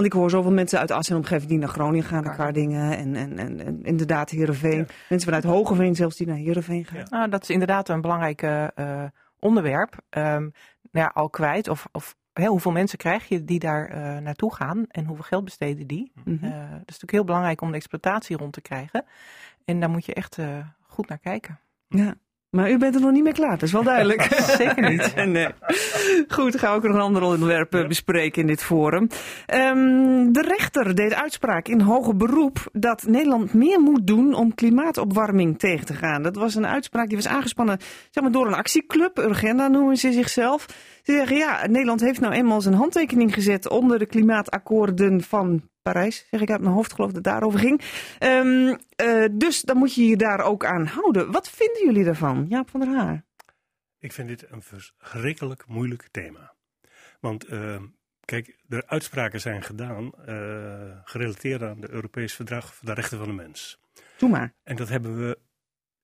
[0.00, 2.96] Want ik hoor zoveel mensen uit Assen en omgeving die naar Groningen gaan, naar Kardingen
[2.96, 4.88] en, en, en, en inderdaad Heerenveen.
[5.08, 6.98] Mensen vanuit Hogeveen zelfs die naar Heerenveen gaan.
[6.98, 7.06] Ja.
[7.10, 9.04] Nou, dat is inderdaad een belangrijk eh,
[9.38, 9.96] onderwerp.
[10.10, 10.50] Ehm, nou
[10.90, 11.68] ja, al kwijt.
[11.68, 15.86] Of, of hoeveel mensen krijg je die daar eh, naartoe gaan en hoeveel geld besteden
[15.86, 16.12] die?
[16.24, 16.44] Mhm.
[16.44, 19.04] Eh, dat is natuurlijk heel belangrijk om de exploitatie rond te krijgen.
[19.64, 20.38] En daar moet je echt
[20.80, 21.58] goed naar kijken.
[21.88, 22.14] Ja.
[22.50, 24.22] Maar u bent er nog niet mee klaar, dat is wel duidelijk.
[24.58, 25.14] Zeker niet.
[25.26, 25.48] nee.
[26.28, 29.08] Goed, dan gaan we ook nog een ander onderwerp eh, bespreken in dit forum.
[29.46, 35.58] Ehm, de rechter deed uitspraak in hoger beroep dat Nederland meer moet doen om klimaatopwarming
[35.58, 36.22] tegen te gaan.
[36.22, 37.78] Dat was een uitspraak die was aangespannen
[38.10, 40.66] zeg maar, door een actieclub, Urgenda noemen ze zichzelf.
[41.02, 46.26] Ze zeggen ja, Nederland heeft nou eenmaal zijn handtekening gezet onder de klimaatakkoorden van Parijs,
[46.30, 47.80] zeg ik uit mijn hoofd, geloof dat het daarover ging.
[48.18, 51.30] Ehm, eh, dus dan moet je je daar ook aan houden.
[51.30, 53.24] Wat vinden jullie daarvan, Jaap van der Haar?
[54.00, 56.54] Ik vind dit een verschrikkelijk moeilijk thema.
[57.20, 57.82] Want eh,
[58.24, 63.26] kijk, de uitspraken zijn gedaan eh, gerelateerd aan het Europees Verdrag voor de Rechten van
[63.26, 63.80] de Mens.
[64.16, 64.54] Doe maar.
[64.62, 65.38] En dat hebben we,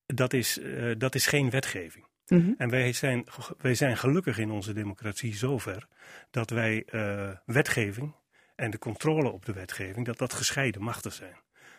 [0.06, 2.06] dat is, eh, dat is geen wetgeving.
[2.26, 2.52] Mhm.
[2.56, 3.26] En wij zijn,
[3.58, 5.88] wij zijn gelukkig in onze democratie zover
[6.30, 6.86] dat wij
[7.44, 8.14] wetgeving
[8.56, 11.36] en de controle op de wetgeving, dat dat gescheiden machten zijn.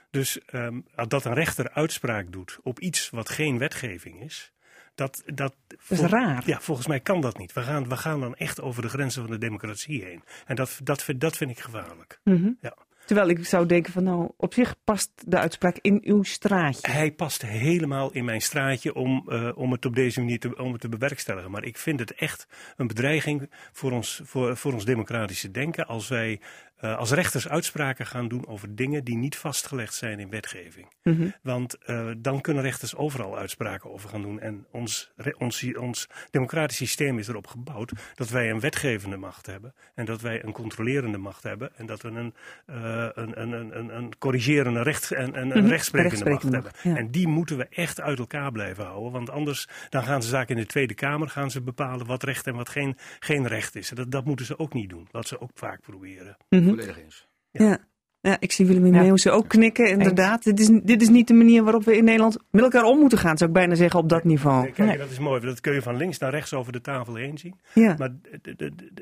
[0.10, 4.52] Dus ehm, dat een rechter uitspraak doet op iets wat geen wetgeving is,
[4.96, 6.44] dat, dat, Dat is raar.
[6.46, 7.54] Ja, volgens mij kan dat niet.
[7.54, 10.24] We gaan, we gaan dan echt over de grenzen van de democratie heen.
[10.46, 12.20] En dat, dat, vind- dat vind ik gevaarlijk.
[12.24, 12.52] Mhm.
[12.62, 12.78] Ja.
[13.06, 16.92] Terwijl ik zou denken van nou, op zich past de uitspraak in uw straatje.
[16.92, 20.72] Hij past helemaal in mijn straatje om, eh, om het op deze manier te, om
[20.72, 21.52] het te bewerkstelligen.
[21.52, 22.48] Maar ik vind het echt
[22.78, 26.40] een bedreiging voor ons, voor, voor ons democratische denken als wij
[26.78, 30.88] eh, als rechters uitspraken gaan doen over dingen die niet vastgelegd zijn in wetgeving.
[31.04, 31.30] Mhm.
[31.42, 34.40] Want eh, dan kunnen rechters overal uitspraken over gaan doen.
[34.40, 39.74] En ons, ons, ons democratisch systeem is erop gebouwd dat wij een wetgevende macht hebben.
[39.96, 41.72] En dat wij een controlerende macht hebben.
[41.78, 42.34] En dat we een,
[42.66, 46.72] eh, een, een, een, een, corrigerende recht, en een, een Mhm, rechtsprekende macht hebben.
[46.84, 46.96] ja.
[46.96, 49.12] En die moeten we echt uit elkaar blijven houden.
[49.12, 52.48] Want anders dan gaan ze zaken in de Tweede Kamer gaan ze bepalen wat recht
[52.48, 53.90] en wat geen, geen recht is.
[53.90, 55.08] Dat, dat moeten ze ook niet doen.
[55.12, 56.38] Wat ze ook vaak proberen.
[56.68, 56.76] Mhm.
[56.76, 57.28] Volledig eens.
[57.52, 57.88] Ja.
[58.22, 59.02] Ja, ik zie Willemien Ja.
[59.02, 60.44] Meeuwse ook knikken, inderdaad.
[60.44, 63.18] Dit is, dit is niet de manier waarop we in Nederland met elkaar om moeten
[63.18, 64.62] gaan, zou ik bijna zeggen, op dat niveau.
[64.64, 65.42] Nee, Kijk, dat is mooi.
[65.42, 67.60] Dat kun je van links naar rechts over de tafel heen zien.
[67.74, 67.96] Ja.
[67.98, 68.12] Maar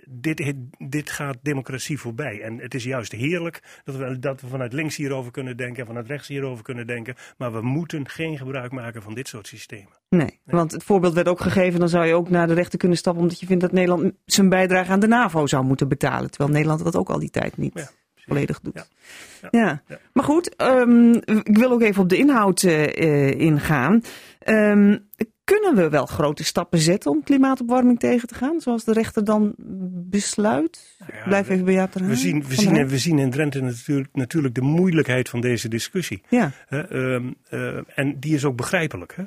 [0.10, 2.42] dit, dit gaat democratie voorbij.
[2.42, 5.88] En het is juist heerlijk dat we, dat we vanuit links hierover kunnen denken en
[5.88, 7.16] vanuit rechts hierover kunnen denken.
[7.38, 9.94] Maar we moeten geen gebruik maken van dit soort systemen.
[10.10, 12.98] Nee, want het voorbeeld werd ook gegeven, dan zou je ook naar de rechter kunnen
[12.98, 16.30] stappen omdat je vindt dat Nederland zijn bijdrage aan de NAVO zou moeten betalen.
[16.30, 17.90] Terwijl Nederland dat ook al die tijd niet Ja,
[18.28, 18.90] volledig doet.
[19.52, 19.82] Ja.
[20.14, 21.14] Maar goed, ehm,
[21.44, 24.04] ik wil ook even op de inhoud eh, eh, ingaan.
[24.40, 24.98] Ehm,
[25.44, 29.54] kunnen we wel grote stappen zetten om klimaatopwarming tegen te gaan, zoals de rechter dan
[30.10, 30.96] besluit?
[31.00, 33.62] Nou ja, Blijf even bij jou te We zien, we, zien, we zien in Drenthe
[33.62, 36.22] natuurlijk, natuurlijk de moeilijkheid van deze discussie.
[36.30, 39.16] Ja, ehm, eh, en die is ook begrijpelijk.
[39.16, 39.24] Hè?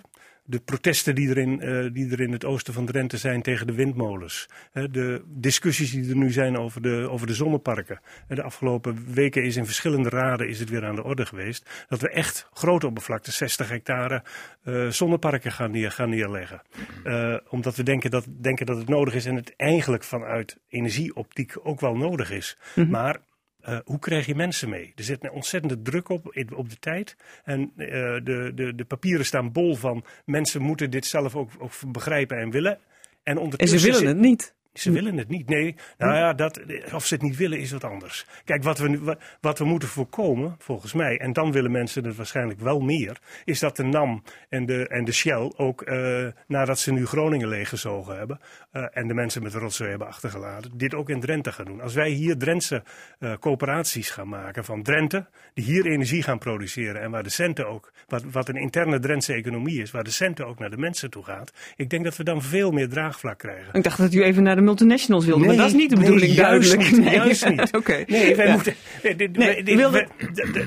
[0.51, 3.66] De protesten die er, in, eh, die er in het oosten van Drenthe zijn tegen
[3.66, 4.49] de windmolens.
[4.72, 8.01] Hè, de discussies die er nu zijn over de, over de zonneparken.
[8.26, 11.70] Hè, de afgelopen weken is in verschillende raden is het weer aan de orde geweest.
[11.88, 14.22] Dat we echt grote oppervlakte, 60 hectare,
[14.62, 16.62] eh, zonneparken gaan, neer, gaan neerleggen.
[17.05, 21.55] Eh, omdat we denken dat, denken dat het nodig is en het eigenlijk vanuit energieoptiek
[21.62, 22.57] ook wel nodig is.
[22.88, 23.20] Maar
[23.68, 24.92] eh, hoe krijg je mensen mee?
[24.96, 27.16] Er zit een ontzettende druk op, op de tijd.
[27.44, 27.88] En eh,
[28.24, 32.50] de, de, de papieren staan bol van mensen moeten dit zelf ook, ook begrijpen en
[32.50, 32.72] willen.
[32.72, 32.80] En,
[33.22, 34.54] en ze ondertussen willen het niet.
[34.80, 35.48] Ze willen het niet.
[35.48, 36.60] Nee, nou ja, dat,
[36.92, 38.26] of ze het niet willen is wat anders.
[38.44, 42.60] Kijk, wat we, wat we moeten voorkomen, volgens mij, en dan willen mensen het waarschijnlijk
[42.60, 46.92] wel meer, is dat de NAM en de, en de Shell ook, eh, nadat ze
[46.92, 51.20] nu Groningen leeggezogen hebben eh, en de mensen met rotzooi hebben achtergelaten, dit ook in
[51.20, 51.80] Drenthe gaan doen.
[51.80, 52.82] Als wij hier Drentse
[53.18, 57.68] eh, coöperaties gaan maken van Drenthe, die hier energie gaan produceren en waar de centen
[57.68, 61.10] ook, wat, wat een interne Drentse economie is, waar de centen ook naar de mensen
[61.10, 63.74] toe gaat, ik denk dat we dan veel meer draagvlak krijgen.
[63.74, 65.96] Ik dacht dat u even naar de multinationals wilde, maar Nee, dat is niet de
[65.96, 66.96] nee, bedoeling, juist duidelijk.
[66.96, 67.74] niet, nee, juist niet.
[67.80, 68.04] Oké.
[68.06, 68.52] Nee, wij Ja.
[68.52, 68.74] moeten.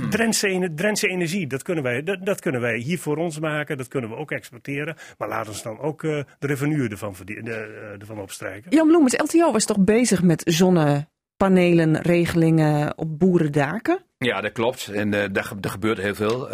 [0.09, 3.77] Drentse, ene- Drentse energie, dat kunnen, wij, dat, dat kunnen wij hier voor ons maken,
[3.77, 4.95] dat kunnen we ook exporteren.
[5.17, 8.71] Maar laat ons dan ook eh, de revenue ervan, de, eh, ervan opstrijken.
[8.75, 13.99] Jan Bloemens, LTO was toch bezig met zonnepanelen, regelingen op boerendaken?
[14.17, 14.87] Ja, dat klopt.
[14.93, 16.49] En eh daar, daar gebeurt heel veel.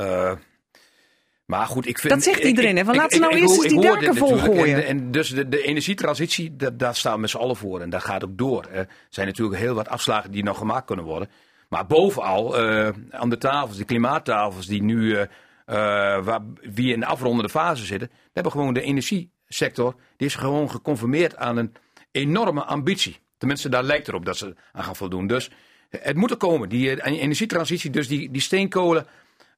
[1.47, 2.13] Maar goed, ik vind...
[2.13, 4.75] Dat zegt iedereen, hè, van laten ze ik- nou eerst eens die daken volgooien.
[4.75, 7.81] En, en dus de, de energietransitie, dat, daar staan we met z'n allen voor.
[7.81, 8.65] En dat gaat ook door.
[8.71, 11.29] Er zijn natuurlijk heel wat afslagen die nog gemaakt kunnen worden.
[11.69, 15.15] Maar bovenal, eh, aan de tafels, de klimaattafels die nu...
[15.15, 18.07] eh, eh, waar, wie in de afrondende fase zitten...
[18.07, 19.95] daar hebben gewoon de energiesector...
[20.17, 21.73] die is gewoon geconformeerd aan een
[22.11, 23.19] enorme ambitie.
[23.37, 25.27] Tenminste, daar lijkt erop dat ze aan gaan voldoen.
[25.27, 25.49] Dus
[25.89, 26.69] het moet er komen.
[26.69, 29.07] Die energietransitie, dus die, die steenkolen...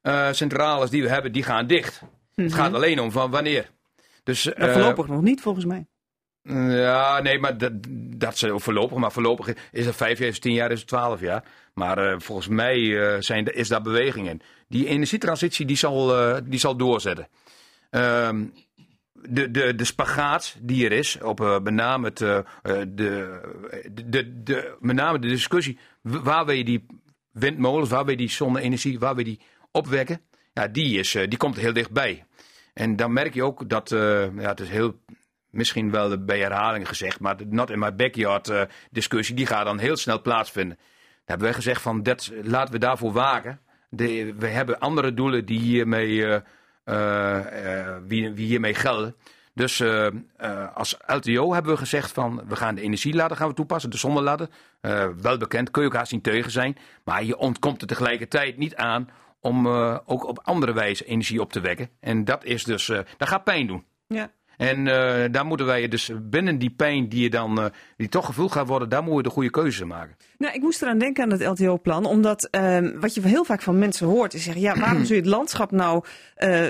[0.01, 2.01] eh, centrales die we hebben, die gaan dicht.
[2.35, 3.69] Het gaat alleen om van wanneer.
[4.23, 5.87] Dus, eh, voorlopig nog niet, volgens mij.
[6.69, 7.71] ja, nee, maar dat,
[8.17, 8.97] dat is voorlopig.
[8.97, 11.43] Maar voorlopig is het vijf jaar, is het tien jaar, is het twaalf jaar.
[11.73, 14.41] Maar eh, volgens mij zijn, is daar beweging in.
[14.67, 17.27] Die energietransitie die zal, die zal doorzetten.
[17.89, 18.45] Ehm,
[19.13, 22.43] de, de, de spagaat die er is, op met name het, de,
[24.05, 26.85] de, de, met name de discussie, waar wil je die
[27.31, 29.41] windmolens, waar wil je die zonne-energie, waar wil je die
[29.71, 30.21] opwekken,
[30.53, 32.25] ja, die, is, eh, die komt heel dichtbij.
[32.73, 34.99] En dan merk je ook dat, eh, ja, het is heel,
[35.49, 38.61] misschien wel bij herhaling gezegd, maar de not in my backyard eh,
[38.91, 40.77] discussie, die gaat dan heel snel plaatsvinden.
[40.77, 43.59] Daar hebben wij gezegd van, dat, laten we daarvoor waken.
[43.89, 46.41] De, we hebben andere doelen die hiermee,
[48.07, 49.15] wie, wie hiermee gelden.
[49.53, 49.83] Dus
[50.73, 54.49] als LTO hebben we gezegd van we gaan de energieladder gaan we toepassen, de zonneladder.
[55.21, 56.77] Wel bekend, kun je ook haast niet tegen zijn.
[57.03, 59.09] Maar je ontkomt er tegelijkertijd niet aan
[59.41, 61.89] om eh, ook op andere wijze energie op te wekken.
[61.99, 63.83] En dat is dus, eh, dat gaat pijn doen.
[64.07, 64.31] Ja.
[64.57, 68.51] En eh, daar moeten wij dus binnen die pijn die je dan, die toch gevoeld
[68.51, 70.15] gaat worden, daar moeten we de goede keuzes maken.
[70.37, 73.79] Nou, ik moest eraan denken aan het LTO-plan, omdat ehm, wat je heel vaak van
[73.79, 76.03] mensen hoort is zeggen, ja, waarom zul je het landschap nou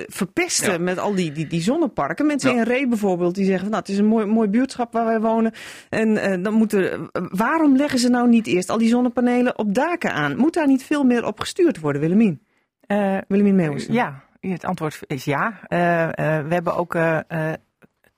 [0.07, 0.77] verpesten Ja.
[0.77, 2.25] met al die, die, die zonneparken?
[2.25, 2.57] Mensen Ja.
[2.57, 5.19] in Ree bijvoorbeeld, die zeggen, van, nou, het is een mooi, mooi buurtschap waar wij
[5.19, 5.51] wonen.
[5.89, 10.37] En dan moeten, waarom leggen ze nou niet eerst al die zonnepanelen op daken aan?
[10.37, 12.41] Moet daar niet veel meer op gestuurd worden, Willemien?
[12.89, 13.93] Eh, Willemien Meeuwissen.
[13.93, 15.59] Ja, het antwoord is ja.
[15.67, 17.53] Eh, eh, we hebben ook eh, eh,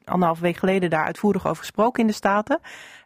[0.04, 2.60] anderhalf week geleden daar uitvoerig over gesproken in de Staten.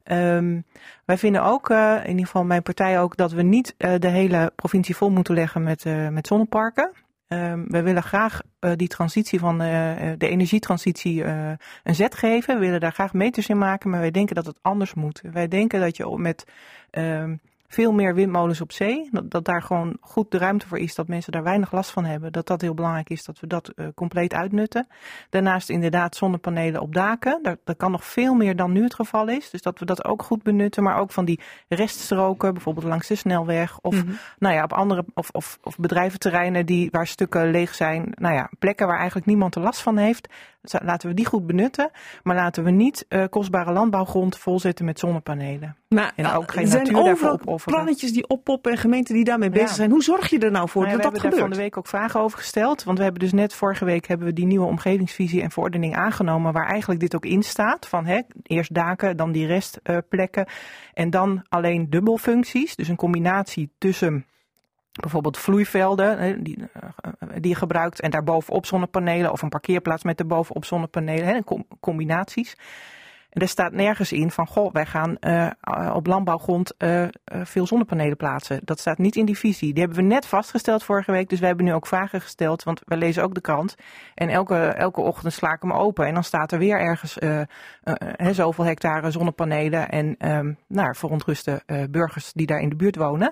[0.04, 0.62] Ehm,
[1.06, 4.08] wij vinden ook, eh, in ieder geval mijn partij ook, dat we niet eh, de
[4.08, 6.92] hele provincie vol moeten leggen met, eh, met zonneparken.
[7.28, 11.52] Ehm, we willen graag eh, die transitie van eh, eh, de energietransitie eh,
[11.84, 12.54] een zet geven.
[12.54, 15.22] We willen daar graag meters in maken, maar wij denken dat het anders moet.
[15.32, 16.46] Wij denken dat je met
[16.90, 17.36] ehm,
[17.68, 21.08] veel meer windmolens op zee, dat, dat daar gewoon goed de ruimte voor is, dat
[21.08, 22.32] mensen daar weinig last van hebben.
[22.32, 24.88] Dat dat heel belangrijk is, dat we dat eh, compleet uitnutten.
[25.30, 27.40] Daarnaast inderdaad zonnepanelen op daken.
[27.42, 29.50] Daar, dat kan nog veel meer dan nu het geval is.
[29.50, 33.16] Dus dat we dat ook goed benutten, maar ook van die reststroken, bijvoorbeeld langs de
[33.16, 34.14] snelweg of Mhm.
[34.40, 38.12] nou ja, op andere of, of, of bedrijventerreinen die, waar stukken leeg zijn.
[38.16, 40.30] Nou ja, plekken waar eigenlijk niemand er last van heeft.
[40.84, 41.90] Laten we die goed benutten.
[42.24, 45.76] Maar laten we niet eh, kostbare landbouwgrond volzetten met zonnepanelen.
[45.88, 47.74] Maar En ook geen er zijn natuur daarvoor overal opofferen.
[47.74, 49.74] plannetjes die oppoppen en gemeenten die daarmee bezig Ja.
[49.76, 49.92] zijn.
[49.92, 51.42] Hoe zorg je er nou voor Nou ja, dat we dat hebben daar gebeurt?
[51.42, 52.84] van de week ook vragen over gesteld.
[52.84, 56.54] Want we hebben dus net vorige week hebben we die nieuwe omgevingsvisie en verordening aangenomen.
[56.54, 57.88] Waar eigenlijk dit ook in staat.
[57.88, 60.48] Van hè, eerst daken, dan die restplekken.
[60.94, 62.76] en dan alleen dubbelfuncties.
[62.76, 64.26] Dus een combinatie tussen
[65.02, 68.00] bijvoorbeeld vloeivelden die, eh, die je gebruikt.
[68.00, 69.32] En daarbovenop zonnepanelen.
[69.32, 71.26] Of een parkeerplaats met daarbovenop zonnepanelen.
[71.26, 72.56] Hè, com- combinaties.
[73.36, 75.50] En er staat nergens in van, goh, wij gaan eh,
[75.94, 78.60] op landbouwgrond eh, eh, veel zonnepanelen plaatsen.
[78.64, 79.74] Dat staat niet in die visie.
[79.74, 81.30] Die hebben we net vastgesteld vorige week.
[81.30, 83.76] Dus wij hebben nu ook vragen gesteld, want wij lezen ook de krant.
[84.14, 86.06] En elke, elke ochtend sla ik hem open.
[86.06, 87.46] En dan staat er weer ergens eh, eh,
[88.00, 89.90] hè, zoveel hectare zonnepanelen.
[89.90, 93.32] En ehm nou, verontruste eh, burgers die daar in de buurt wonen.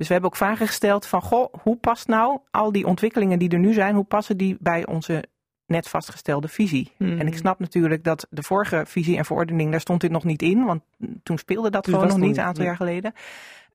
[0.00, 3.48] Dus we hebben ook vragen gesteld van, goh, hoe past nou al die ontwikkelingen die
[3.48, 5.24] er nu zijn, hoe passen die bij onze
[5.66, 6.92] net vastgestelde visie?
[6.98, 10.42] En ik snap natuurlijk dat de vorige visie en verordening, daar stond dit nog niet
[10.42, 10.82] in, want
[11.22, 13.12] toen speelde dat gewoon nog niet een aantal jaar geleden.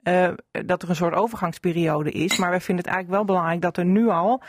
[0.03, 3.77] Eh, dat er een soort overgangsperiode is, maar wij vinden het eigenlijk wel belangrijk dat
[3.77, 4.41] er nu al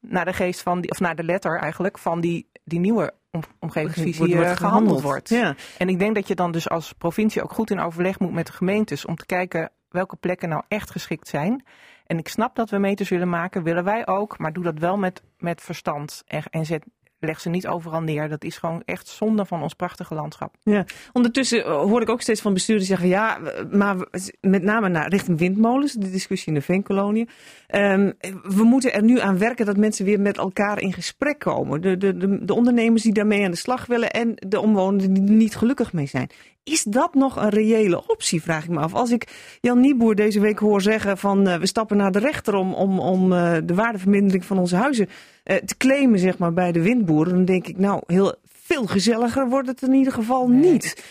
[0.00, 3.42] naar de geest van, die, of naar de letter eigenlijk, van die, die nieuwe om-
[3.58, 5.28] omgevingsvisie Wordt- wordt eh, gehandeld wordt.
[5.28, 5.54] Ja.
[5.78, 8.46] En ik denk dat je dan dus als provincie ook goed in overleg moet met
[8.46, 11.64] de gemeentes om te kijken welke plekken nou echt geschikt zijn.
[12.06, 14.96] En ik snap dat we meters willen maken, willen wij ook, maar doe dat wel
[14.96, 16.22] met, met verstand.
[16.26, 16.84] En, en zet,
[17.20, 18.28] leg ze niet overal neer.
[18.28, 20.54] Dat is gewoon echt zonde van ons prachtige landschap.
[20.62, 23.38] Ja, ondertussen eh, hoor ik ook steeds van bestuurders zeggen, ja,
[23.70, 23.96] maar
[24.40, 27.28] met name naar richting windmolens, de discussie in de veenkoloniën.
[27.66, 28.12] Ehm,
[28.42, 31.80] we moeten er nu aan werken dat mensen weer met elkaar in gesprek komen.
[31.80, 35.24] De, de, de, de ondernemers die daarmee aan de slag willen en de omwonenden die
[35.24, 36.30] er niet gelukkig mee zijn.
[36.70, 38.94] Is dat nog een reële optie, vraag ik me af.
[38.94, 42.54] Als ik Jan Nieboer deze week hoor zeggen van eh, we stappen naar de rechter
[42.54, 45.08] om, om, om eh, de waardevermindering van onze huizen
[45.44, 49.48] eh, te claimen zeg maar, bij de windboeren, dan denk ik nou heel veel gezelliger
[49.48, 51.04] wordt het in ieder geval niet.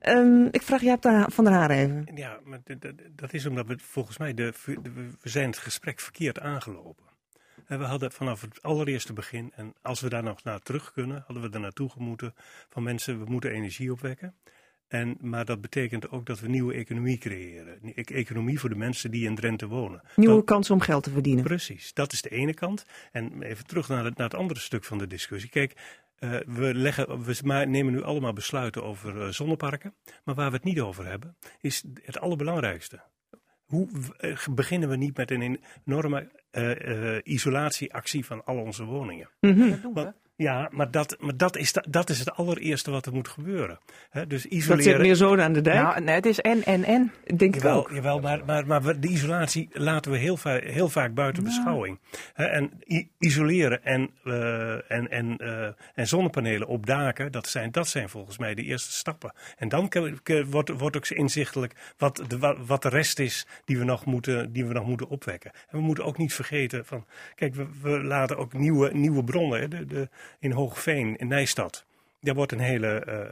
[0.00, 2.08] Ehm, ik vraag Jaap van der Haar even.
[2.14, 2.60] Ja, maar
[3.16, 4.52] dat is omdat we volgens mij de,
[4.82, 4.90] de-
[5.20, 7.04] we zijn het gesprek verkeerd aangelopen.
[7.66, 11.22] En we hadden vanaf het allereerste begin, en als we daar nog naar terug kunnen,
[11.26, 12.34] hadden we er naartoe gemoeten
[12.68, 14.34] van mensen, we moeten energie opwekken.
[14.88, 17.78] En, maar dat betekent ook dat we nieuwe economie creëren.
[17.82, 20.02] E- Economie voor de mensen die in Drenthe wonen.
[20.16, 21.44] Nieuwe Dat- kansen om geld te verdienen.
[21.44, 22.86] Precies, dat is de ene kant.
[23.12, 25.50] En even terug naar het, naar het andere stuk van de discussie.
[25.50, 25.72] Kijk,
[26.18, 29.94] eh, we, leggen, we nemen nu allemaal besluiten over eh, zonneparken.
[30.24, 33.02] Maar waar we het niet over hebben, is het allerbelangrijkste.
[33.64, 39.30] Hoe eh, beginnen we niet met een enorme eh, eh, isolatieactie van al onze woningen?
[39.40, 39.92] Mhm.
[39.92, 43.28] Want- ja, maar, dat, maar dat, is de- dat is het allereerste wat er moet
[43.28, 43.78] gebeuren.
[44.10, 44.82] Hè, dus Dat isoleren.
[44.84, 45.82] zit meer zo aan de dijk.
[45.82, 47.12] Nou, nee, het is en, en, en.
[47.24, 47.90] ik denk Jawel, ook.
[47.90, 51.98] jawel maar, maar, maar we- de isolatie laten we heel, va- heel vaak buiten beschouwing.
[52.32, 52.70] Hè, en
[53.18, 58.38] isoleren en, eh, en, en, eh, en zonnepanelen op daken, dat zijn, dat zijn volgens
[58.38, 59.32] mij de eerste stappen.
[59.56, 59.92] En dan
[60.50, 64.52] wordt, wordt ook inzichtelijk wat de, wa- wat de rest is die we, nog moeten,
[64.52, 65.50] die we nog moeten opwekken.
[65.68, 69.60] En we moeten ook niet vergeten van, kijk, we, we laten ook nieuwe, nieuwe bronnen,
[69.60, 70.08] hè, de, de,
[70.38, 71.84] in Hoogveen, in Nijstad.
[72.24, 73.26] Daar wordt een hele eh, eh,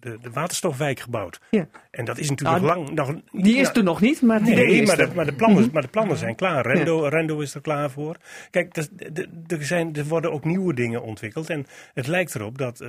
[0.00, 1.40] de, de waterstofwijk gebouwd.
[1.50, 1.66] Ja.
[1.90, 2.90] En dat is natuurlijk Nou, lang.
[2.94, 5.08] Nog, Die is er nog niet, maar die Nee, is maar er.
[5.08, 5.72] de, maar, de plannen, Mhm.
[5.72, 6.66] maar de plannen zijn klaar.
[6.66, 8.16] Rendo, Rendo is er klaar voor.
[8.50, 11.50] Kijk, er, zijn, er worden ook nieuwe dingen ontwikkeld.
[11.50, 12.88] En het lijkt erop dat, eh,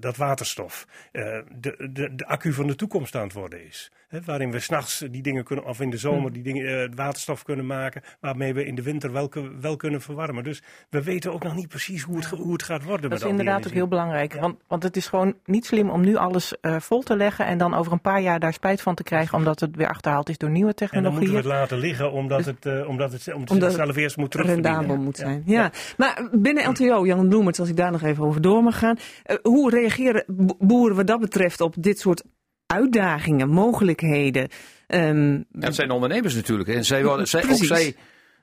[0.00, 1.22] dat waterstof eh,
[1.60, 3.90] de, de, de accu van de toekomst aan het worden is.
[4.08, 7.42] Hè, waarin we s'nachts die dingen kunnen, of in de zomer die dingen, eh, waterstof
[7.42, 8.02] kunnen maken.
[8.20, 9.30] Waarmee we in de winter wel,
[9.60, 10.44] wel kunnen verwarmen.
[10.44, 13.00] Dus we weten ook nog niet precies hoe het, hoe het gaat worden.
[13.02, 14.27] Dat met is inderdaad ook heel belangrijk.
[14.34, 17.58] Want, want het is gewoon niet slim om nu alles eh, vol te leggen en
[17.58, 20.38] dan over een paar jaar daar spijt van te krijgen omdat het weer achterhaald is
[20.38, 21.36] door nieuwe En dan moeten we technologieën.
[21.36, 24.72] het laten liggen omdat het, eh, omdat het, omdat Omdat het zelf eerst moet terugverdienen.
[24.78, 25.24] rendabel moet Ja.
[25.24, 25.42] zijn.
[25.46, 25.70] Ja.
[25.96, 28.96] Maar binnen LTO, Jan Bloemert, als ik daar nog even over door mag gaan.
[29.22, 32.22] eh, hoe reageren bo- boeren wat dat betreft op dit soort
[32.66, 34.48] uitdagingen, mogelijkheden?
[34.86, 36.68] Ehm, Ja, het zijn ondernemers natuurlijk.
[36.68, 37.94] En zij, worden, zij, ook zij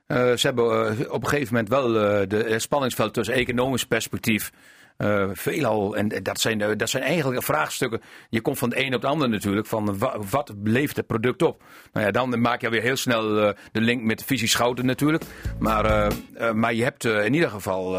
[0.06, 4.50] eh, ze hebben op een gegeven moment wel eh, de, het spanningsveld tussen economisch perspectief.
[4.96, 8.00] Eh veelal, en dat zijn, eh, dat zijn eigenlijk vraagstukken.
[8.28, 9.66] Je komt van de een op de ander natuurlijk.
[9.66, 11.62] Van wa- wat levert het product op?
[11.92, 14.86] Nou ja, dan maak je weer heel snel eh, de link met de visie Schouten
[14.86, 15.24] natuurlijk.
[15.58, 16.12] Maar,
[16.54, 17.98] maar je hebt in ieder geval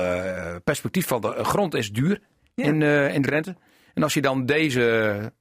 [0.64, 2.20] perspectief van de grond is duur
[2.56, 2.64] Ja.
[2.64, 2.82] in,
[3.14, 3.56] in Drenthe.
[3.94, 5.32] En als je dan deze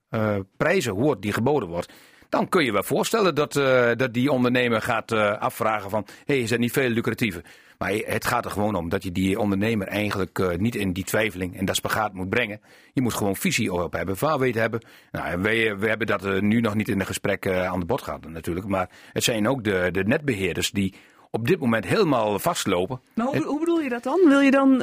[0.56, 1.92] prijzen hoort die geboden wordt,
[2.28, 3.52] dan kun je wel voorstellen dat,
[3.98, 7.42] dat die ondernemer gaat afvragen van, hé, hey, is dat niet veel lucratiever?
[7.78, 11.04] Maar het gaat er gewoon om dat je die ondernemer eigenlijk eh, niet in die
[11.04, 12.60] twijfeling en dat spagaat moet brengen.
[12.92, 14.80] Je moet gewoon visie op hebben, vaarweten hebben.
[15.10, 17.86] Nou, wij, we hebben dat eh, nu nog niet in een gesprek eh, aan de
[17.86, 18.66] bod gehad natuurlijk.
[18.66, 20.94] Maar het zijn ook de, de netbeheerders die
[21.30, 23.00] op dit moment helemaal vastlopen.
[23.14, 24.20] maar hoe, hoe bedoel je dat dan?
[24.28, 24.82] Wil je dan,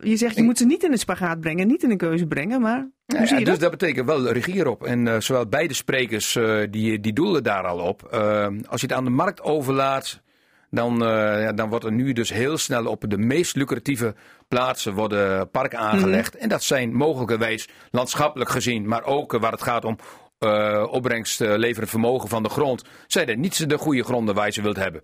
[0.00, 2.60] je zegt je moet ze niet in een spagaat brengen, niet in een keuze brengen,
[2.60, 3.60] maar Ja, dus dat?
[3.60, 4.84] dat betekent wel regie erop.
[4.84, 6.38] En zowel beide sprekers
[6.70, 8.02] die, die doelen daar al op.
[8.68, 10.22] Als je het aan de markt overlaat,
[10.70, 14.14] dan, eh, ja, dan wordt er nu dus heel snel op de meest lucratieve
[14.48, 16.36] plaatsen worden parken aangelegd.
[16.36, 19.98] En dat zijn mogelijkerwijs landschappelijk gezien, maar ook eh, waar het gaat om
[20.38, 22.84] eh opbrengst eh, leverend vermogen van de grond.
[23.06, 25.02] Zijn er niet de goede gronden waar je ze wilt hebben.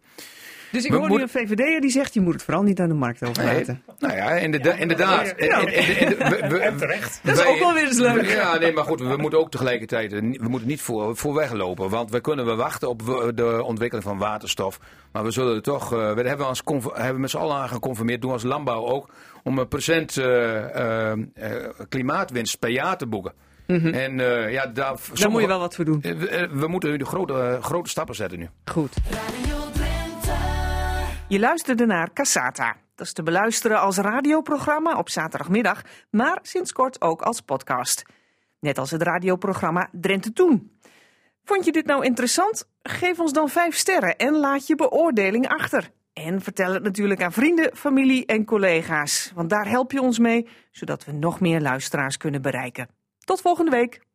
[0.77, 2.89] Dus ik we hoor nu een VVD'er die zegt je moet het vooral niet aan
[2.89, 3.83] de markt overlaten.
[3.99, 4.79] Nou ja, inderdaad.
[4.79, 5.27] inderdaad.
[5.29, 7.21] En- en- en- en- we- we- terecht.
[7.23, 8.25] Dat is wij- ook wel weer eens leuk.
[8.31, 11.35] Ja, nee, maar goed, we moeten ook tegelijkertijd eh, niet- we moeten niet voor, voor
[11.35, 11.89] weglopen.
[11.91, 14.79] Want we kunnen wel wachten op we- de ontwikkeling van waterstof.
[15.13, 16.27] Maar we zullen er toch, eh, we hebben,
[16.95, 19.09] hebben met z'n allen aan geconformeerd, doen als landbouw ook,
[19.43, 21.13] om een procent eh,
[21.89, 23.33] klimaatwinst per jaar te boeken.
[23.67, 26.01] En eh, ja, daar, Daar moet sommige- je wel wat voor doen.
[26.01, 28.49] We, we moeten nu de grote, grote stappen zetten nu.
[28.65, 28.93] Goed.
[31.29, 32.77] Je luisterde naar Cassata.
[32.95, 38.03] Dat is te beluisteren als radioprogramma op zaterdagmiddag, maar sinds kort ook als podcast.
[38.61, 40.79] Net als het radioprogramma Drenthe Toen.
[41.45, 42.69] Vond je dit nou interessant?
[42.83, 45.91] Geef ons dan 5 sterren en laat je beoordeling achter.
[46.13, 49.33] En vertel het natuurlijk aan vrienden, familie en collega's.
[49.35, 52.89] Want daar help je ons mee, zodat we nog meer luisteraars kunnen bereiken.
[53.19, 54.06] Tot volgende week.